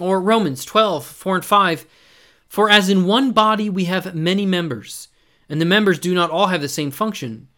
Or 0.00 0.20
Romans 0.20 0.64
12, 0.64 1.04
4 1.04 1.36
and 1.36 1.44
5. 1.44 1.86
For 2.48 2.70
as 2.70 2.88
in 2.88 3.06
one 3.06 3.32
body 3.32 3.68
we 3.70 3.84
have 3.84 4.14
many 4.14 4.46
members, 4.46 5.08
and 5.48 5.60
the 5.60 5.64
members 5.64 5.98
do 5.98 6.14
not 6.14 6.30
all 6.30 6.48
have 6.48 6.60
the 6.60 6.68
same 6.68 6.90
function, 6.90 7.48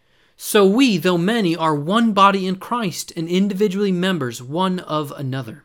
so 0.41 0.65
we, 0.65 0.99
though 0.99 1.19
many, 1.19 1.57
are 1.57 1.75
one 1.75 2.13
body 2.13 2.47
in 2.47 2.57
Christ 2.57 3.13
and 3.17 3.29
individually 3.29 3.91
members 3.91 4.41
one 4.41 4.79
of 4.79 5.13
another. 5.17 5.65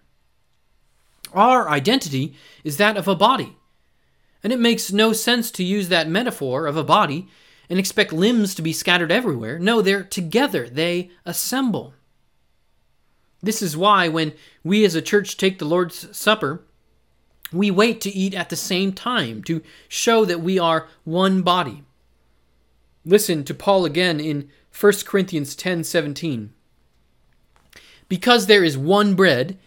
Our 1.31 1.69
identity 1.69 2.35
is 2.63 2.77
that 2.77 2.97
of 2.97 3.07
a 3.07 3.15
body, 3.15 3.55
and 4.43 4.51
it 4.51 4.59
makes 4.59 4.91
no 4.91 5.13
sense 5.13 5.51
to 5.51 5.63
use 5.63 5.89
that 5.89 6.07
metaphor 6.07 6.65
of 6.65 6.75
a 6.75 6.83
body 6.83 7.27
and 7.69 7.77
expect 7.77 8.11
limbs 8.11 8.55
to 8.55 8.61
be 8.61 8.73
scattered 8.73 9.11
everywhere. 9.11 9.59
No, 9.59 9.81
they're 9.81 10.03
together, 10.03 10.67
they 10.67 11.11
assemble. 11.23 11.93
This 13.43 13.61
is 13.61 13.75
why, 13.75 14.07
when 14.07 14.31
we 14.63 14.85
as 14.85 14.95
a 14.95 15.01
church 15.01 15.35
take 15.35 15.59
the 15.59 15.65
Lord's 15.65 16.17
Supper, 16.17 16.63
we 17.51 17.69
wait 17.69 17.99
to 18.01 18.09
eat 18.09 18.33
at 18.33 18.49
the 18.49 18.55
same 18.55 18.93
time 18.93 19.43
to 19.43 19.61
show 19.89 20.23
that 20.23 20.39
we 20.39 20.57
are 20.57 20.87
one 21.03 21.41
body. 21.41 21.83
Listen 23.05 23.43
to 23.43 23.53
Paul 23.53 23.83
again 23.83 24.21
in 24.21 24.49
1 24.79 24.93
Corinthians 25.05 25.55
10 25.55 25.83
17. 25.83 26.53
Because 28.07 28.47
there 28.47 28.63
is 28.63 28.77
one 28.77 29.13
bread, 29.13 29.57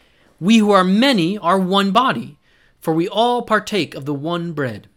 we 0.41 0.57
who 0.59 0.71
are 0.71 0.85
many 0.85 1.37
are 1.37 1.59
one 1.59 1.93
body, 1.93 2.39
for 2.81 2.95
we 2.95 3.07
all 3.07 3.43
partake 3.43 3.95
of 3.95 4.07
the 4.07 4.15
one 4.15 4.53
bread. 4.53 4.89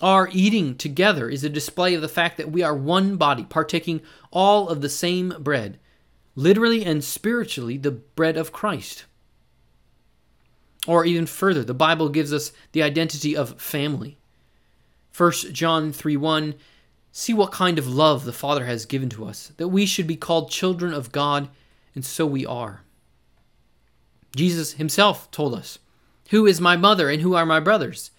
Our 0.00 0.28
eating 0.32 0.76
together 0.76 1.28
is 1.28 1.42
a 1.42 1.48
display 1.48 1.94
of 1.94 2.02
the 2.02 2.08
fact 2.08 2.36
that 2.36 2.52
we 2.52 2.62
are 2.62 2.74
one 2.74 3.16
body, 3.16 3.44
partaking 3.44 4.00
all 4.30 4.68
of 4.68 4.80
the 4.80 4.88
same 4.88 5.34
bread 5.40 5.78
literally 6.34 6.84
and 6.84 7.02
spiritually, 7.02 7.76
the 7.76 7.90
bread 7.90 8.36
of 8.36 8.52
Christ. 8.52 9.04
Or 10.86 11.04
even 11.04 11.26
further, 11.26 11.62
the 11.62 11.74
Bible 11.74 12.08
gives 12.08 12.32
us 12.32 12.52
the 12.72 12.82
identity 12.82 13.36
of 13.36 13.60
family. 13.60 14.18
1 15.16 15.32
John 15.52 15.92
3 15.92 16.16
1 16.16 16.54
See 17.14 17.34
what 17.34 17.52
kind 17.52 17.78
of 17.78 17.86
love 17.86 18.24
the 18.24 18.32
Father 18.32 18.64
has 18.64 18.86
given 18.86 19.10
to 19.10 19.26
us, 19.26 19.52
that 19.58 19.68
we 19.68 19.84
should 19.84 20.06
be 20.06 20.16
called 20.16 20.50
children 20.50 20.94
of 20.94 21.12
God, 21.12 21.50
and 21.94 22.04
so 22.04 22.24
we 22.24 22.46
are. 22.46 22.80
Jesus 24.34 24.72
himself 24.72 25.30
told 25.30 25.54
us, 25.54 25.78
Who 26.30 26.46
is 26.46 26.58
my 26.58 26.74
mother 26.74 27.10
and 27.10 27.20
who 27.20 27.34
are 27.34 27.44
my 27.44 27.60
brothers? 27.60 28.10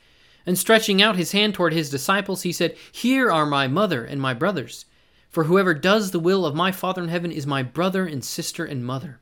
And 0.45 0.59
stretching 0.59 1.01
out 1.01 1.15
his 1.15 1.31
hand 1.31 1.55
toward 1.55 1.73
his 1.73 1.89
disciples, 1.89 2.43
he 2.43 2.51
said, 2.51 2.75
Here 2.91 3.31
are 3.31 3.47
my 3.47 3.67
mother 3.67 4.05
and 4.05 4.21
my 4.21 4.35
brothers. 4.35 4.85
For 5.33 5.45
whoever 5.45 5.73
does 5.73 6.11
the 6.11 6.19
will 6.19 6.45
of 6.45 6.53
my 6.53 6.71
Father 6.71 7.01
in 7.01 7.09
heaven 7.09 7.31
is 7.31 7.47
my 7.47 7.63
brother 7.63 8.05
and 8.05 8.23
sister 8.23 8.65
and 8.65 8.85
mother. 8.85 9.19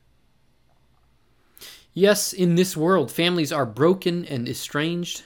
Yes, 1.94 2.34
in 2.34 2.54
this 2.54 2.76
world, 2.76 3.10
families 3.10 3.50
are 3.50 3.64
broken 3.64 4.26
and 4.26 4.46
estranged, 4.46 5.22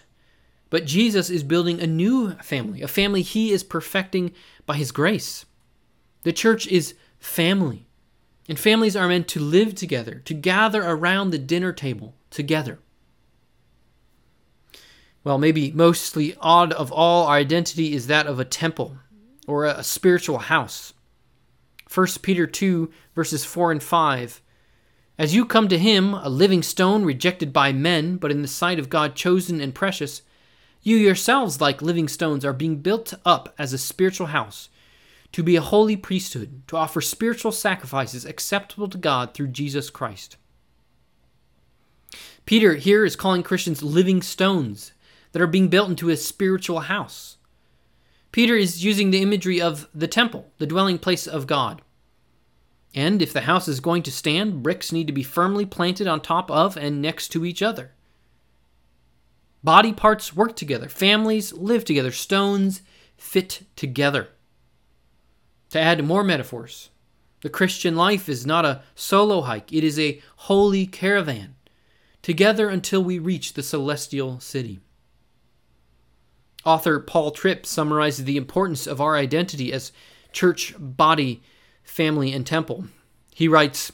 but 0.70 0.85
Jesus 0.87 1.29
is 1.29 1.42
building 1.42 1.81
a 1.81 1.88
new 1.88 2.35
family, 2.35 2.83
a 2.83 2.88
family 2.88 3.22
he 3.22 3.51
is 3.51 3.64
perfecting 3.64 4.33
by 4.64 4.77
his 4.77 4.92
grace. 4.92 5.44
The 6.22 6.33
church 6.33 6.68
is 6.68 6.94
family, 7.18 7.88
and 8.49 8.57
families 8.57 8.94
are 8.94 9.09
meant 9.09 9.27
to 9.29 9.40
live 9.40 9.75
together, 9.75 10.22
to 10.25 10.35
gather 10.35 10.85
around 10.85 11.31
the 11.31 11.38
dinner 11.38 11.72
table 11.72 12.14
together. 12.31 12.79
Well, 15.25 15.38
maybe 15.38 15.72
mostly 15.72 16.37
odd 16.40 16.72
of 16.72 16.92
all, 16.92 17.27
our 17.27 17.38
identity 17.38 17.92
is 17.92 18.07
that 18.07 18.29
of 18.29 18.38
a 18.38 18.44
temple 18.44 18.99
or 19.47 19.65
a 19.65 19.83
spiritual 19.83 20.39
house. 20.39 20.93
1 21.93 22.07
Peter 22.23 22.47
2, 22.47 22.91
verses 23.15 23.45
4 23.45 23.73
and 23.73 23.83
5. 23.83 24.43
As 25.19 25.35
you 25.35 25.47
come 25.47 25.69
to 25.69 25.79
him, 25.79 26.15
a 26.15 26.29
living 26.29 26.63
stone 26.63 27.05
rejected 27.05 27.53
by 27.53 27.73
men, 27.73 28.17
but 28.17 28.31
in 28.31 28.43
the 28.43 28.49
sight 28.49 28.79
of 28.79 28.91
God 28.91 29.15
chosen 29.15 29.61
and 29.61 29.75
precious, 29.75 30.23
you 30.83 30.97
yourselves, 30.97 31.61
like 31.61 31.81
living 31.81 32.07
stones, 32.07 32.45
are 32.45 32.53
being 32.53 32.77
built 32.77 33.15
up 33.25 33.55
as 33.59 33.73
a 33.73 33.79
spiritual 33.79 34.29
house, 34.29 34.69
to 35.33 35.43
be 35.43 35.57
a 35.57 35.63
holy 35.63 35.97
priesthood, 35.97 36.63
to 36.69 36.77
offer 36.77 37.01
spiritual 37.01 37.51
sacrifices 37.51 38.25
acceptable 38.25 38.89
to 38.89 38.99
God 38.99 39.33
through 39.33 39.49
Jesus 39.49 39.91
Christ. 39.91 40.37
Peter 42.45 42.75
here 42.75 43.05
is 43.05 43.17
calling 43.17 43.43
Christians 43.43 43.83
living 43.83 44.23
stones 44.23 44.93
that 45.33 45.43
are 45.43 45.49
being 45.49 45.69
built 45.69 45.91
into 45.91 46.11
a 46.11 46.17
spiritual 46.17 46.81
house. 46.81 47.36
Peter 48.37 48.55
is 48.55 48.85
using 48.85 49.11
the 49.11 49.22
imagery 49.22 49.62
of 49.62 49.88
the 49.94 50.07
temple, 50.07 50.53
the 50.59 50.66
dwelling 50.66 50.99
place 50.99 51.27
of 51.27 51.46
God. 51.46 51.81
And 52.94 53.22
if 53.22 53.33
the 53.33 53.40
house 53.40 53.66
is 53.66 53.81
going 53.81 54.03
to 54.03 54.12
stand, 54.12 54.62
bricks 54.62 54.92
need 54.92 55.07
to 55.07 55.12
be 55.14 55.22
firmly 55.22 55.64
planted 55.64 56.07
on 56.07 56.20
top 56.20 56.51
of 56.51 56.77
and 56.77 57.01
next 57.01 57.29
to 57.29 57.46
each 57.46 57.62
other. 57.62 57.92
Body 59.64 59.90
parts 59.90 60.37
work 60.37 60.55
together, 60.55 60.87
families 60.90 61.55
live 61.55 61.87
together, 61.87 62.12
stones 62.12 62.83
fit 63.16 63.62
together. 63.75 64.29
To 65.70 65.81
add 65.81 66.05
more 66.05 66.22
metaphors, 66.22 66.90
the 67.40 67.49
Christian 67.49 67.96
life 67.96 68.29
is 68.29 68.44
not 68.44 68.66
a 68.66 68.83
solo 68.94 69.40
hike, 69.40 69.72
it 69.72 69.83
is 69.83 69.99
a 69.99 70.20
holy 70.37 70.87
caravan, 70.87 71.55
together 72.20 72.68
until 72.68 73.03
we 73.03 73.18
reach 73.18 73.55
the 73.55 73.62
celestial 73.62 74.40
city. 74.40 74.81
Author 76.67 76.99
Paul 76.99 77.31
Tripp 77.31 77.65
summarizes 77.65 78.25
the 78.25 78.37
importance 78.37 78.87
of 78.87 79.01
our 79.01 79.17
identity 79.17 79.73
as 79.73 79.93
church, 80.33 80.75
body, 80.79 81.41
family, 81.85 82.33
and 82.33 82.45
temple. 82.45 82.87
He 83.33 83.47
writes 83.47 83.93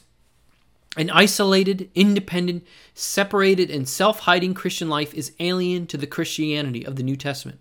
An 0.97 1.11
isolated, 1.11 1.91
independent, 1.93 2.65
separated, 2.95 3.69
and 3.69 3.87
self 3.87 4.21
hiding 4.21 4.55
Christian 4.55 4.89
life 4.89 5.13
is 5.13 5.33
alien 5.39 5.85
to 5.87 5.97
the 5.97 6.07
Christianity 6.07 6.83
of 6.83 6.95
the 6.95 7.03
New 7.03 7.15
Testament. 7.15 7.59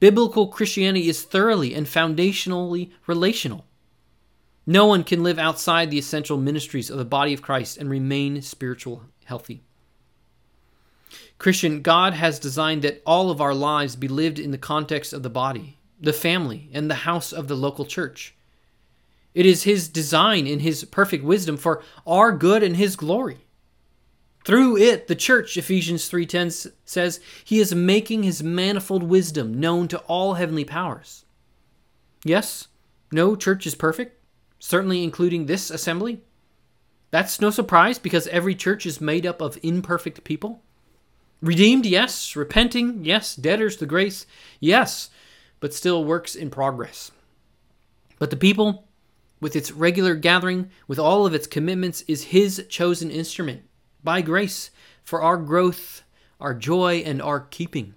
Biblical 0.00 0.48
Christianity 0.48 1.08
is 1.08 1.22
thoroughly 1.22 1.74
and 1.74 1.86
foundationally 1.86 2.90
relational. 3.06 3.66
No 4.66 4.86
one 4.86 5.04
can 5.04 5.22
live 5.22 5.38
outside 5.38 5.90
the 5.90 5.98
essential 5.98 6.38
ministries 6.38 6.88
of 6.88 6.96
the 6.98 7.04
body 7.04 7.34
of 7.34 7.42
Christ 7.42 7.76
and 7.76 7.90
remain 7.90 8.40
spiritual 8.42 9.02
healthy. 9.24 9.62
Christian, 11.42 11.82
God 11.82 12.14
has 12.14 12.38
designed 12.38 12.82
that 12.82 13.02
all 13.04 13.28
of 13.28 13.40
our 13.40 13.52
lives 13.52 13.96
be 13.96 14.06
lived 14.06 14.38
in 14.38 14.52
the 14.52 14.58
context 14.58 15.12
of 15.12 15.24
the 15.24 15.28
body, 15.28 15.76
the 16.00 16.12
family, 16.12 16.70
and 16.72 16.88
the 16.88 17.02
house 17.02 17.32
of 17.32 17.48
the 17.48 17.56
local 17.56 17.84
church. 17.84 18.36
It 19.34 19.44
is 19.44 19.64
His 19.64 19.88
design 19.88 20.46
in 20.46 20.60
His 20.60 20.84
perfect 20.84 21.24
wisdom 21.24 21.56
for 21.56 21.82
our 22.06 22.30
good 22.30 22.62
and 22.62 22.76
His 22.76 22.94
glory. 22.94 23.38
Through 24.44 24.76
it, 24.76 25.08
the 25.08 25.16
church, 25.16 25.56
Ephesians 25.56 26.08
3:10 26.08 26.70
says, 26.84 27.18
he 27.44 27.58
is 27.58 27.74
making 27.74 28.22
his 28.22 28.44
manifold 28.44 29.02
wisdom 29.02 29.58
known 29.58 29.88
to 29.88 29.98
all 30.06 30.34
heavenly 30.34 30.64
powers. 30.64 31.24
Yes, 32.24 32.68
no 33.10 33.34
church 33.34 33.66
is 33.66 33.74
perfect, 33.74 34.16
certainly 34.60 35.02
including 35.02 35.46
this 35.46 35.72
assembly. 35.72 36.22
That's 37.10 37.40
no 37.40 37.50
surprise 37.50 37.98
because 37.98 38.28
every 38.28 38.54
church 38.54 38.86
is 38.86 39.00
made 39.00 39.26
up 39.26 39.40
of 39.40 39.58
imperfect 39.64 40.22
people. 40.22 40.62
Redeemed, 41.42 41.84
yes. 41.84 42.36
Repenting, 42.36 43.04
yes. 43.04 43.34
Debtors 43.34 43.76
to 43.78 43.86
grace, 43.86 44.26
yes. 44.60 45.10
But 45.60 45.74
still 45.74 46.04
works 46.04 46.34
in 46.34 46.50
progress. 46.50 47.10
But 48.18 48.30
the 48.30 48.36
people, 48.36 48.86
with 49.40 49.56
its 49.56 49.72
regular 49.72 50.14
gathering, 50.14 50.70
with 50.86 51.00
all 51.00 51.26
of 51.26 51.34
its 51.34 51.48
commitments, 51.48 52.02
is 52.02 52.24
His 52.24 52.64
chosen 52.68 53.10
instrument 53.10 53.62
by 54.04 54.22
grace 54.22 54.70
for 55.02 55.20
our 55.20 55.36
growth, 55.36 56.02
our 56.40 56.54
joy, 56.54 57.02
and 57.04 57.20
our 57.20 57.40
keeping. 57.40 57.94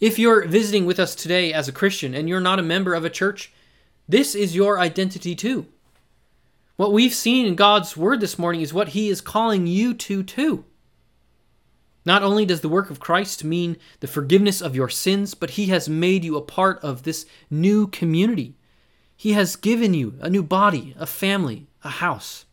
If 0.00 0.18
you're 0.18 0.46
visiting 0.46 0.86
with 0.86 0.98
us 0.98 1.14
today 1.14 1.52
as 1.52 1.68
a 1.68 1.72
Christian 1.72 2.14
and 2.14 2.26
you're 2.26 2.40
not 2.40 2.58
a 2.58 2.62
member 2.62 2.94
of 2.94 3.04
a 3.04 3.10
church, 3.10 3.52
this 4.08 4.34
is 4.34 4.56
your 4.56 4.80
identity 4.80 5.34
too. 5.34 5.66
What 6.76 6.94
we've 6.94 7.12
seen 7.12 7.44
in 7.44 7.54
God's 7.54 7.94
word 7.94 8.20
this 8.20 8.38
morning 8.38 8.62
is 8.62 8.72
what 8.72 8.88
he 8.88 9.10
is 9.10 9.20
calling 9.20 9.66
you 9.66 9.92
to 9.92 10.22
too. 10.22 10.64
Not 12.04 12.22
only 12.22 12.46
does 12.46 12.62
the 12.62 12.68
work 12.68 12.90
of 12.90 13.00
Christ 13.00 13.44
mean 13.44 13.76
the 14.00 14.06
forgiveness 14.06 14.60
of 14.60 14.74
your 14.74 14.88
sins, 14.88 15.34
but 15.34 15.50
he 15.50 15.66
has 15.66 15.88
made 15.88 16.24
you 16.24 16.36
a 16.36 16.42
part 16.42 16.78
of 16.82 17.02
this 17.02 17.26
new 17.50 17.86
community. 17.86 18.56
He 19.16 19.32
has 19.32 19.56
given 19.56 19.92
you 19.92 20.14
a 20.20 20.30
new 20.30 20.42
body, 20.42 20.94
a 20.98 21.06
family, 21.06 21.66
a 21.84 21.90
house. 21.90 22.46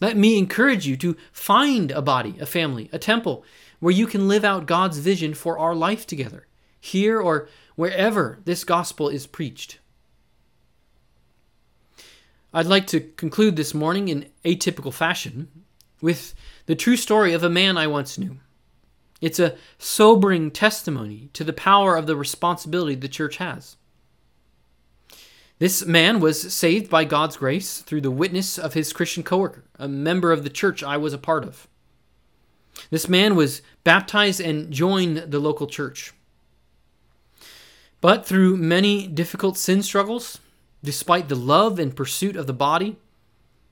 Let 0.00 0.16
me 0.16 0.36
encourage 0.36 0.86
you 0.86 0.96
to 0.98 1.16
find 1.32 1.90
a 1.90 2.02
body, 2.02 2.34
a 2.38 2.46
family, 2.46 2.90
a 2.92 2.98
temple 2.98 3.44
where 3.80 3.94
you 3.94 4.06
can 4.06 4.28
live 4.28 4.44
out 4.44 4.66
God's 4.66 4.98
vision 4.98 5.34
for 5.34 5.58
our 5.58 5.74
life 5.74 6.06
together, 6.06 6.46
here 6.78 7.20
or 7.20 7.48
wherever 7.76 8.40
this 8.44 8.64
gospel 8.64 9.08
is 9.08 9.26
preached. 9.26 9.78
I'd 12.52 12.66
like 12.66 12.86
to 12.88 13.00
conclude 13.00 13.56
this 13.56 13.74
morning 13.74 14.08
in 14.08 14.26
atypical 14.44 14.92
fashion 14.92 15.48
with 16.00 16.34
the 16.66 16.74
true 16.74 16.96
story 16.96 17.32
of 17.32 17.42
a 17.42 17.50
man 17.50 17.76
I 17.76 17.86
once 17.86 18.18
knew. 18.18 18.38
It's 19.20 19.38
a 19.38 19.56
sobering 19.78 20.50
testimony 20.50 21.30
to 21.32 21.44
the 21.44 21.52
power 21.52 21.96
of 21.96 22.06
the 22.06 22.16
responsibility 22.16 22.94
the 22.94 23.08
church 23.08 23.36
has. 23.38 23.76
This 25.58 25.86
man 25.86 26.20
was 26.20 26.52
saved 26.52 26.90
by 26.90 27.04
God's 27.04 27.36
grace 27.36 27.80
through 27.80 28.00
the 28.00 28.10
witness 28.10 28.58
of 28.58 28.74
his 28.74 28.92
Christian 28.92 29.22
coworker, 29.22 29.64
a 29.78 29.88
member 29.88 30.32
of 30.32 30.42
the 30.42 30.50
church 30.50 30.82
I 30.82 30.96
was 30.96 31.12
a 31.12 31.18
part 31.18 31.44
of. 31.44 31.68
This 32.90 33.08
man 33.08 33.36
was 33.36 33.62
baptized 33.84 34.40
and 34.40 34.72
joined 34.72 35.16
the 35.16 35.38
local 35.38 35.66
church. 35.66 36.12
But 38.00 38.26
through 38.26 38.56
many 38.56 39.06
difficult 39.06 39.56
sin 39.56 39.82
struggles, 39.82 40.38
despite 40.82 41.28
the 41.28 41.36
love 41.36 41.78
and 41.78 41.96
pursuit 41.96 42.36
of 42.36 42.46
the 42.46 42.52
body, 42.52 42.96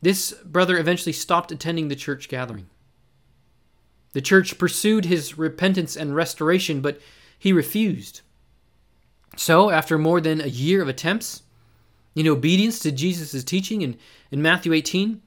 this 0.00 0.32
brother 0.44 0.78
eventually 0.78 1.12
stopped 1.12 1.52
attending 1.52 1.88
the 1.88 1.96
church 1.96 2.28
gathering. 2.28 2.68
The 4.12 4.20
church 4.20 4.58
pursued 4.58 5.06
his 5.06 5.38
repentance 5.38 5.96
and 5.96 6.14
restoration, 6.14 6.80
but 6.80 7.00
he 7.38 7.52
refused. 7.52 8.20
So, 9.36 9.70
after 9.70 9.98
more 9.98 10.20
than 10.20 10.40
a 10.40 10.46
year 10.46 10.82
of 10.82 10.88
attempts, 10.88 11.42
in 12.14 12.28
obedience 12.28 12.78
to 12.80 12.92
Jesus' 12.92 13.42
teaching 13.42 13.80
in, 13.80 13.96
in 14.30 14.42
Matthew 14.42 14.72
18, 14.72 15.22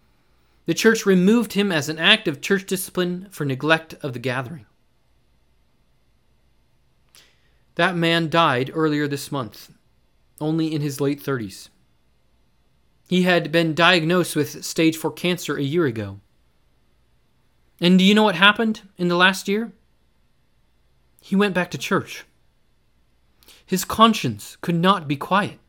the 0.68 0.74
church 0.74 1.06
removed 1.06 1.54
him 1.54 1.72
as 1.72 1.90
an 1.90 2.00
act 2.00 2.28
of 2.28 2.42
church 2.42 2.66
discipline 2.66 3.28
for 3.32 3.46
neglect 3.46 3.96
of 4.02 4.14
the 4.14 4.20
gathering. 4.20 4.66
That 7.76 7.96
man 7.96 8.30
died 8.30 8.72
earlier 8.74 9.08
this 9.08 9.32
month, 9.32 9.72
only 10.40 10.74
in 10.74 10.82
his 10.82 11.02
late 11.02 11.22
30s. 11.22 11.70
He 13.08 13.24
had 13.24 13.52
been 13.52 13.76
diagnosed 13.76 14.36
with 14.36 14.64
stage 14.64 14.98
4 14.98 15.12
cancer 15.12 15.58
a 15.58 15.64
year 15.64 15.86
ago. 15.86 16.20
And 17.80 18.00
do 18.00 18.06
you 18.06 18.14
know 18.14 18.24
what 18.24 18.36
happened 18.36 18.82
in 18.98 19.08
the 19.08 19.18
last 19.18 19.48
year? 19.48 19.72
He 21.22 21.36
went 21.36 21.54
back 21.54 21.72
to 21.72 21.78
church. 21.78 22.26
His 23.66 23.84
conscience 23.84 24.58
could 24.62 24.76
not 24.76 25.08
be 25.08 25.16
quiet. 25.16 25.60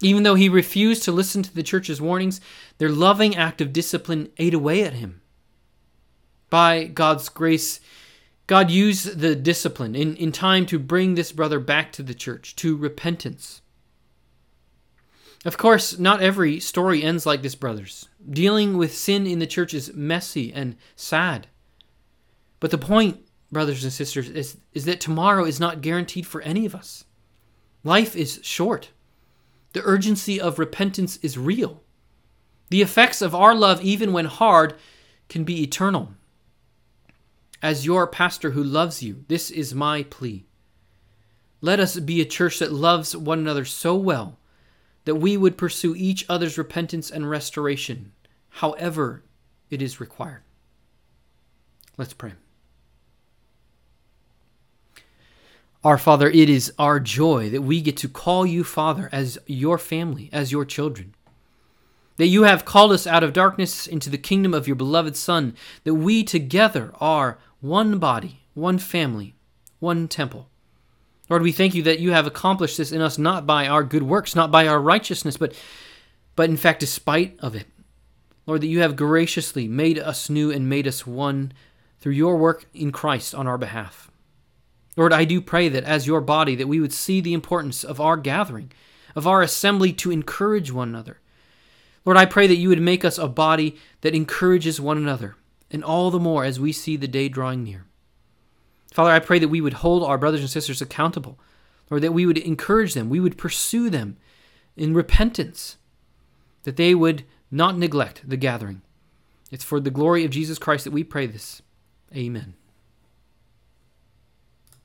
Even 0.00 0.22
though 0.22 0.34
he 0.34 0.48
refused 0.48 1.02
to 1.04 1.12
listen 1.12 1.42
to 1.42 1.54
the 1.54 1.62
church's 1.62 2.00
warnings, 2.00 2.40
their 2.78 2.90
loving 2.90 3.34
act 3.34 3.60
of 3.60 3.72
discipline 3.72 4.30
ate 4.38 4.54
away 4.54 4.82
at 4.84 4.92
him. 4.92 5.20
By 6.48 6.84
God's 6.84 7.28
grace, 7.28 7.80
God 8.46 8.70
used 8.70 9.18
the 9.18 9.34
discipline 9.34 9.96
in, 9.96 10.16
in 10.16 10.30
time 10.30 10.66
to 10.66 10.78
bring 10.78 11.14
this 11.14 11.32
brother 11.32 11.58
back 11.58 11.90
to 11.92 12.02
the 12.02 12.14
church, 12.14 12.54
to 12.56 12.76
repentance. 12.76 13.62
Of 15.44 15.56
course, 15.56 15.98
not 15.98 16.22
every 16.22 16.60
story 16.60 17.02
ends 17.02 17.26
like 17.26 17.42
this, 17.42 17.54
brothers. 17.54 18.08
Dealing 18.28 18.76
with 18.76 18.96
sin 18.96 19.26
in 19.26 19.38
the 19.38 19.46
church 19.46 19.72
is 19.72 19.94
messy 19.94 20.52
and 20.52 20.76
sad. 20.96 21.46
But 22.58 22.70
the 22.70 22.78
point, 22.78 23.20
brothers 23.52 23.84
and 23.84 23.92
sisters, 23.92 24.28
is, 24.28 24.56
is 24.72 24.84
that 24.86 25.00
tomorrow 25.00 25.44
is 25.44 25.60
not 25.60 25.80
guaranteed 25.80 26.26
for 26.26 26.40
any 26.42 26.66
of 26.66 26.74
us. 26.74 27.04
Life 27.84 28.16
is 28.16 28.40
short. 28.42 28.90
The 29.74 29.82
urgency 29.84 30.40
of 30.40 30.58
repentance 30.58 31.18
is 31.18 31.38
real. 31.38 31.82
The 32.70 32.82
effects 32.82 33.22
of 33.22 33.34
our 33.34 33.54
love, 33.54 33.80
even 33.82 34.12
when 34.12 34.24
hard, 34.24 34.74
can 35.28 35.44
be 35.44 35.62
eternal. 35.62 36.14
As 37.62 37.86
your 37.86 38.06
pastor 38.06 38.50
who 38.50 38.62
loves 38.62 39.02
you, 39.02 39.24
this 39.28 39.50
is 39.50 39.74
my 39.74 40.02
plea. 40.02 40.46
Let 41.60 41.78
us 41.78 41.98
be 42.00 42.20
a 42.20 42.26
church 42.26 42.58
that 42.58 42.72
loves 42.72 43.16
one 43.16 43.38
another 43.38 43.64
so 43.64 43.94
well 43.94 44.38
that 45.04 45.14
we 45.14 45.36
would 45.36 45.56
pursue 45.56 45.94
each 45.94 46.26
other's 46.28 46.58
repentance 46.58 47.10
and 47.10 47.30
restoration, 47.30 48.12
however 48.56 49.22
it 49.68 49.82
is 49.82 50.00
required. 50.00 50.42
Let's 51.98 52.14
pray. 52.14 52.32
Our 55.84 55.98
Father, 55.98 56.30
it 56.30 56.48
is 56.48 56.72
our 56.78 56.98
joy 56.98 57.50
that 57.50 57.62
we 57.62 57.82
get 57.82 57.98
to 57.98 58.08
call 58.08 58.46
you 58.46 58.64
Father 58.64 59.10
as 59.12 59.38
your 59.46 59.76
family, 59.76 60.30
as 60.32 60.52
your 60.52 60.64
children. 60.64 61.14
That 62.16 62.28
you 62.28 62.44
have 62.44 62.64
called 62.64 62.92
us 62.92 63.06
out 63.06 63.22
of 63.22 63.34
darkness 63.34 63.86
into 63.86 64.08
the 64.08 64.16
kingdom 64.16 64.54
of 64.54 64.66
your 64.66 64.74
beloved 64.74 65.16
Son, 65.16 65.54
that 65.84 65.94
we 65.94 66.24
together 66.24 66.92
are 66.98 67.38
one 67.60 67.98
body, 67.98 68.40
one 68.54 68.78
family, 68.78 69.34
one 69.80 70.08
temple. 70.08 70.48
Lord, 71.28 71.42
we 71.42 71.52
thank 71.52 71.74
you 71.74 71.82
that 71.82 72.00
you 72.00 72.12
have 72.12 72.26
accomplished 72.26 72.78
this 72.78 72.90
in 72.90 73.02
us 73.02 73.18
not 73.18 73.46
by 73.46 73.68
our 73.68 73.84
good 73.84 74.04
works, 74.04 74.34
not 74.34 74.50
by 74.50 74.66
our 74.66 74.80
righteousness, 74.80 75.36
but, 75.36 75.54
but 76.36 76.48
in 76.48 76.56
fact, 76.56 76.80
despite 76.80 77.38
of 77.40 77.54
it. 77.54 77.66
Lord, 78.46 78.60
that 78.60 78.68
you 78.68 78.80
have 78.80 78.96
graciously 78.96 79.66
made 79.66 79.98
us 79.98 80.30
new 80.30 80.50
and 80.50 80.68
made 80.68 80.86
us 80.86 81.06
one 81.06 81.52
through 81.98 82.12
your 82.12 82.36
work 82.36 82.66
in 82.72 82.92
Christ 82.92 83.34
on 83.34 83.46
our 83.46 83.58
behalf. 83.58 84.10
Lord, 84.96 85.12
I 85.12 85.24
do 85.24 85.40
pray 85.40 85.68
that 85.68 85.84
as 85.84 86.06
your 86.06 86.20
body 86.20 86.54
that 86.54 86.68
we 86.68 86.80
would 86.80 86.92
see 86.92 87.20
the 87.20 87.34
importance 87.34 87.84
of 87.84 88.00
our 88.00 88.16
gathering, 88.16 88.72
of 89.14 89.26
our 89.26 89.42
assembly 89.42 89.92
to 89.94 90.10
encourage 90.10 90.70
one 90.70 90.88
another. 90.88 91.20
Lord, 92.04 92.16
I 92.16 92.24
pray 92.24 92.46
that 92.46 92.56
you 92.56 92.68
would 92.68 92.80
make 92.80 93.04
us 93.04 93.18
a 93.18 93.26
body 93.26 93.76
that 94.02 94.14
encourages 94.14 94.80
one 94.80 94.96
another, 94.96 95.36
and 95.70 95.82
all 95.82 96.10
the 96.10 96.20
more 96.20 96.44
as 96.44 96.60
we 96.60 96.72
see 96.72 96.96
the 96.96 97.08
day 97.08 97.28
drawing 97.28 97.64
near. 97.64 97.86
Father, 98.92 99.10
I 99.10 99.18
pray 99.18 99.38
that 99.40 99.48
we 99.48 99.60
would 99.60 99.74
hold 99.74 100.04
our 100.04 100.16
brothers 100.16 100.40
and 100.40 100.48
sisters 100.48 100.80
accountable, 100.80 101.38
Lord, 101.90 102.02
that 102.02 102.14
we 102.14 102.24
would 102.24 102.38
encourage 102.38 102.94
them, 102.94 103.10
we 103.10 103.20
would 103.20 103.36
pursue 103.36 103.90
them 103.90 104.16
in 104.76 104.94
repentance, 104.94 105.76
that 106.62 106.76
they 106.76 106.94
would 106.94 107.24
not 107.50 107.78
neglect 107.78 108.28
the 108.28 108.36
gathering. 108.36 108.82
It's 109.50 109.64
for 109.64 109.80
the 109.80 109.90
glory 109.90 110.24
of 110.24 110.30
Jesus 110.30 110.58
Christ 110.58 110.84
that 110.84 110.92
we 110.92 111.04
pray 111.04 111.26
this. 111.26 111.62
Amen. 112.14 112.54